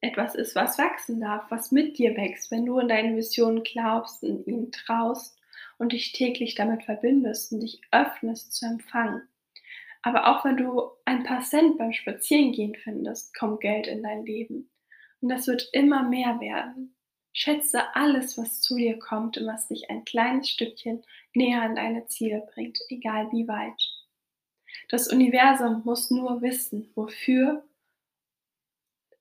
etwas 0.01 0.35
ist, 0.35 0.55
was 0.55 0.79
wachsen 0.79 1.21
darf, 1.21 1.51
was 1.51 1.73
mit 1.73 1.99
dir 1.99 2.17
wächst, 2.17 2.51
wenn 2.51 2.65
du 2.65 2.79
in 2.79 2.89
deine 2.89 3.17
Vision 3.17 3.63
glaubst, 3.63 4.23
in 4.23 4.45
ihn 4.47 4.73
traust 4.73 5.39
und 5.79 5.93
dich 5.93 6.13
täglich 6.13 6.55
damit 6.55 6.85
verbindest 6.85 7.53
und 7.53 7.61
dich 7.61 7.81
öffnest 7.91 8.55
zu 8.55 8.67
empfangen. 8.67 9.23
Aber 10.03 10.29
auch 10.29 10.45
wenn 10.45 10.57
du 10.57 10.91
ein 11.05 11.25
paar 11.25 11.43
Cent 11.43 11.77
beim 11.77 11.93
Spazierengehen 11.93 12.75
findest, 12.75 13.37
kommt 13.37 13.61
Geld 13.61 13.87
in 13.87 14.03
dein 14.03 14.25
Leben. 14.25 14.71
Und 15.21 15.29
das 15.29 15.47
wird 15.47 15.69
immer 15.73 16.09
mehr 16.09 16.41
werden. 16.41 16.95
Schätze 17.33 17.95
alles, 17.95 18.37
was 18.39 18.61
zu 18.61 18.77
dir 18.77 18.99
kommt 18.99 19.39
und 19.39 19.47
was 19.47 19.69
dich 19.69 19.89
ein 19.91 20.05
kleines 20.05 20.49
Stückchen 20.49 21.05
näher 21.35 21.63
an 21.63 21.77
deine 21.77 22.07
Ziele 22.07 22.47
bringt, 22.53 22.79
egal 22.89 23.31
wie 23.33 23.47
weit. 23.47 23.81
Das 24.89 25.09
Universum 25.09 25.83
muss 25.85 26.11
nur 26.11 26.43
wissen, 26.43 26.91
wofür 26.95 27.65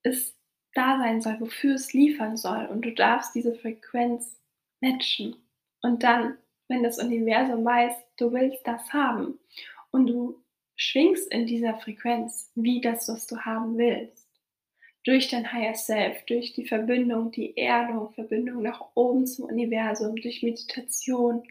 es 0.04 0.36
da 0.74 0.98
sein 0.98 1.22
soll, 1.22 1.40
wofür 1.40 1.76
es 1.76 1.94
liefern 1.94 2.38
soll. 2.38 2.66
Und 2.66 2.84
du 2.84 2.94
darfst 2.94 3.36
diese 3.36 3.54
Frequenz 3.56 4.40
matchen. 4.82 5.36
Und 5.82 6.04
dann, 6.04 6.38
wenn 6.68 6.84
das 6.84 7.00
Universum 7.00 7.66
weiß, 7.66 7.94
du 8.18 8.32
willst 8.32 8.66
das 8.66 8.92
haben 8.94 9.40
und 9.92 10.08
du 10.08 10.44
schwingst 10.76 11.32
in 11.32 11.46
dieser 11.46 11.76
Frequenz 11.76 12.52
wie 12.56 12.82
das, 12.82 13.08
was 13.10 13.28
du 13.28 13.40
haben 13.40 13.78
willst, 13.78 14.29
durch 15.10 15.28
dein 15.28 15.52
Higher 15.52 15.74
Self, 15.74 16.24
durch 16.28 16.54
die 16.54 16.68
Verbindung, 16.68 17.32
die 17.32 17.58
Erdung, 17.58 18.14
Verbindung 18.14 18.62
nach 18.62 18.92
oben 18.94 19.26
zum 19.26 19.46
Universum, 19.46 20.16
durch 20.16 20.44
Meditation, 20.44 21.42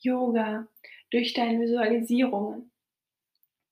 Yoga, 0.00 0.66
durch 1.10 1.32
deine 1.32 1.60
Visualisierungen, 1.60 2.72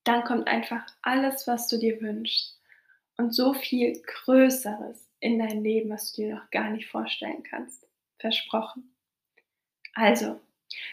dann 0.05 0.23
kommt 0.23 0.47
einfach 0.47 0.87
alles, 1.03 1.49
was 1.49 1.67
du 1.67 1.77
dir 1.77 2.01
wünschst 2.01 2.61
und 3.17 3.35
so 3.35 3.53
viel 3.53 4.01
Größeres 4.03 5.11
in 5.19 5.41
dein 5.41 5.65
Leben, 5.65 5.91
was 5.91 6.13
du 6.13 6.23
dir 6.23 6.37
noch 6.37 6.51
gar 6.53 6.71
nicht 6.71 6.87
vorstellen 6.87 7.43
kannst. 7.43 7.85
Versprochen. 8.21 8.95
Also, 9.95 10.41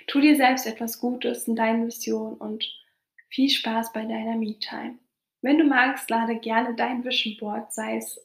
tu 0.07 0.21
dir 0.21 0.35
selbst 0.35 0.65
etwas 0.65 0.99
Gutes 0.99 1.47
in 1.47 1.55
deinen 1.55 1.85
Visionen 1.85 2.33
und 2.38 2.67
viel 3.29 3.51
Spaß 3.51 3.93
bei 3.93 4.01
deiner 4.01 4.35
Me-Time. 4.38 4.97
Wenn 5.43 5.59
du 5.59 5.65
magst, 5.65 6.09
lade 6.09 6.39
gerne 6.39 6.75
dein 6.75 7.05
Vision 7.05 7.38
Board, 7.38 7.71
sei 7.71 7.97
es 7.97 8.19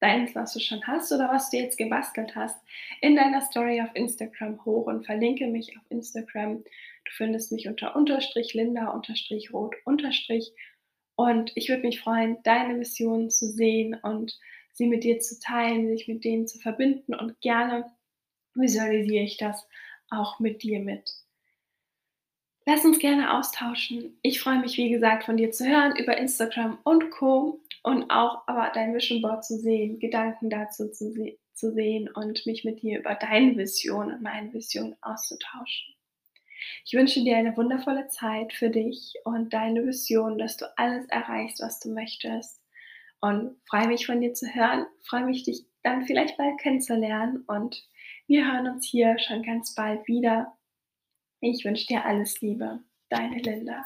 deins, 0.00 0.34
was 0.34 0.52
du 0.54 0.60
schon 0.60 0.86
hast 0.86 1.12
oder 1.12 1.28
was 1.28 1.50
du 1.50 1.56
jetzt 1.56 1.78
gebastelt 1.78 2.34
hast, 2.34 2.56
in 3.00 3.16
deiner 3.16 3.40
Story 3.42 3.80
auf 3.80 3.90
Instagram 3.94 4.64
hoch 4.64 4.86
und 4.86 5.04
verlinke 5.04 5.46
mich 5.46 5.76
auf 5.76 5.82
Instagram. 5.88 6.62
Du 6.62 7.12
findest 7.12 7.52
mich 7.52 7.68
unter 7.68 7.96
unterstrich 7.96 8.54
Linda 8.54 8.88
unterstrich 8.90 9.52
rot 9.52 9.74
unterstrich 9.84 10.52
und 11.16 11.50
ich 11.56 11.68
würde 11.68 11.82
mich 11.82 12.00
freuen, 12.00 12.38
deine 12.44 12.74
Mission 12.74 13.28
zu 13.28 13.48
sehen 13.48 13.94
und 13.94 14.38
sie 14.72 14.86
mit 14.86 15.02
dir 15.02 15.18
zu 15.18 15.40
teilen, 15.40 15.88
sich 15.88 16.06
mit 16.06 16.24
denen 16.24 16.46
zu 16.46 16.58
verbinden 16.58 17.14
und 17.14 17.40
gerne 17.40 17.90
visualisiere 18.54 19.24
ich 19.24 19.36
das 19.36 19.66
auch 20.10 20.38
mit 20.38 20.62
dir 20.62 20.80
mit. 20.80 21.10
Lass 22.66 22.84
uns 22.84 22.98
gerne 22.98 23.36
austauschen. 23.36 24.18
Ich 24.22 24.40
freue 24.40 24.60
mich, 24.60 24.76
wie 24.76 24.90
gesagt, 24.90 25.24
von 25.24 25.36
dir 25.36 25.50
zu 25.50 25.66
hören 25.66 25.96
über 25.96 26.16
Instagram 26.18 26.78
und 26.84 27.10
Co. 27.10 27.60
und 27.82 28.10
auch 28.10 28.42
aber 28.46 28.70
dein 28.74 28.94
Vision 28.94 29.22
Board 29.22 29.44
zu 29.44 29.58
sehen, 29.58 29.98
Gedanken 29.98 30.50
dazu 30.50 30.90
zu, 30.90 31.10
se 31.12 31.38
zu 31.54 31.72
sehen 31.72 32.08
und 32.14 32.46
mich 32.46 32.64
mit 32.64 32.82
dir 32.82 33.00
über 33.00 33.16
deine 33.16 33.56
Vision 33.56 34.12
und 34.12 34.22
meine 34.22 34.52
Vision 34.52 34.94
auszutauschen. 35.00 35.94
Ich 36.84 36.94
wünsche 36.94 37.22
dir 37.22 37.36
eine 37.36 37.56
wundervolle 37.56 38.08
Zeit 38.08 38.52
für 38.52 38.70
dich 38.70 39.14
und 39.24 39.52
deine 39.52 39.84
Vision, 39.84 40.38
dass 40.38 40.56
du 40.56 40.66
alles 40.76 41.06
erreichst, 41.06 41.60
was 41.60 41.80
du 41.80 41.90
möchtest. 41.92 42.60
Und 43.20 43.56
freue 43.68 43.88
mich 43.88 44.06
von 44.06 44.20
dir 44.20 44.32
zu 44.34 44.46
hören, 44.46 44.86
freue 45.02 45.24
mich, 45.24 45.42
dich 45.42 45.66
dann 45.82 46.06
vielleicht 46.06 46.36
bald 46.36 46.58
kennenzulernen. 46.60 47.44
Und 47.46 47.84
wir 48.26 48.46
hören 48.46 48.68
uns 48.68 48.86
hier 48.86 49.18
schon 49.18 49.42
ganz 49.42 49.74
bald 49.74 50.06
wieder. 50.06 50.56
Ich 51.40 51.64
wünsche 51.64 51.86
dir 51.86 52.04
alles 52.04 52.40
Liebe. 52.40 52.80
Deine 53.08 53.38
Linda. 53.38 53.84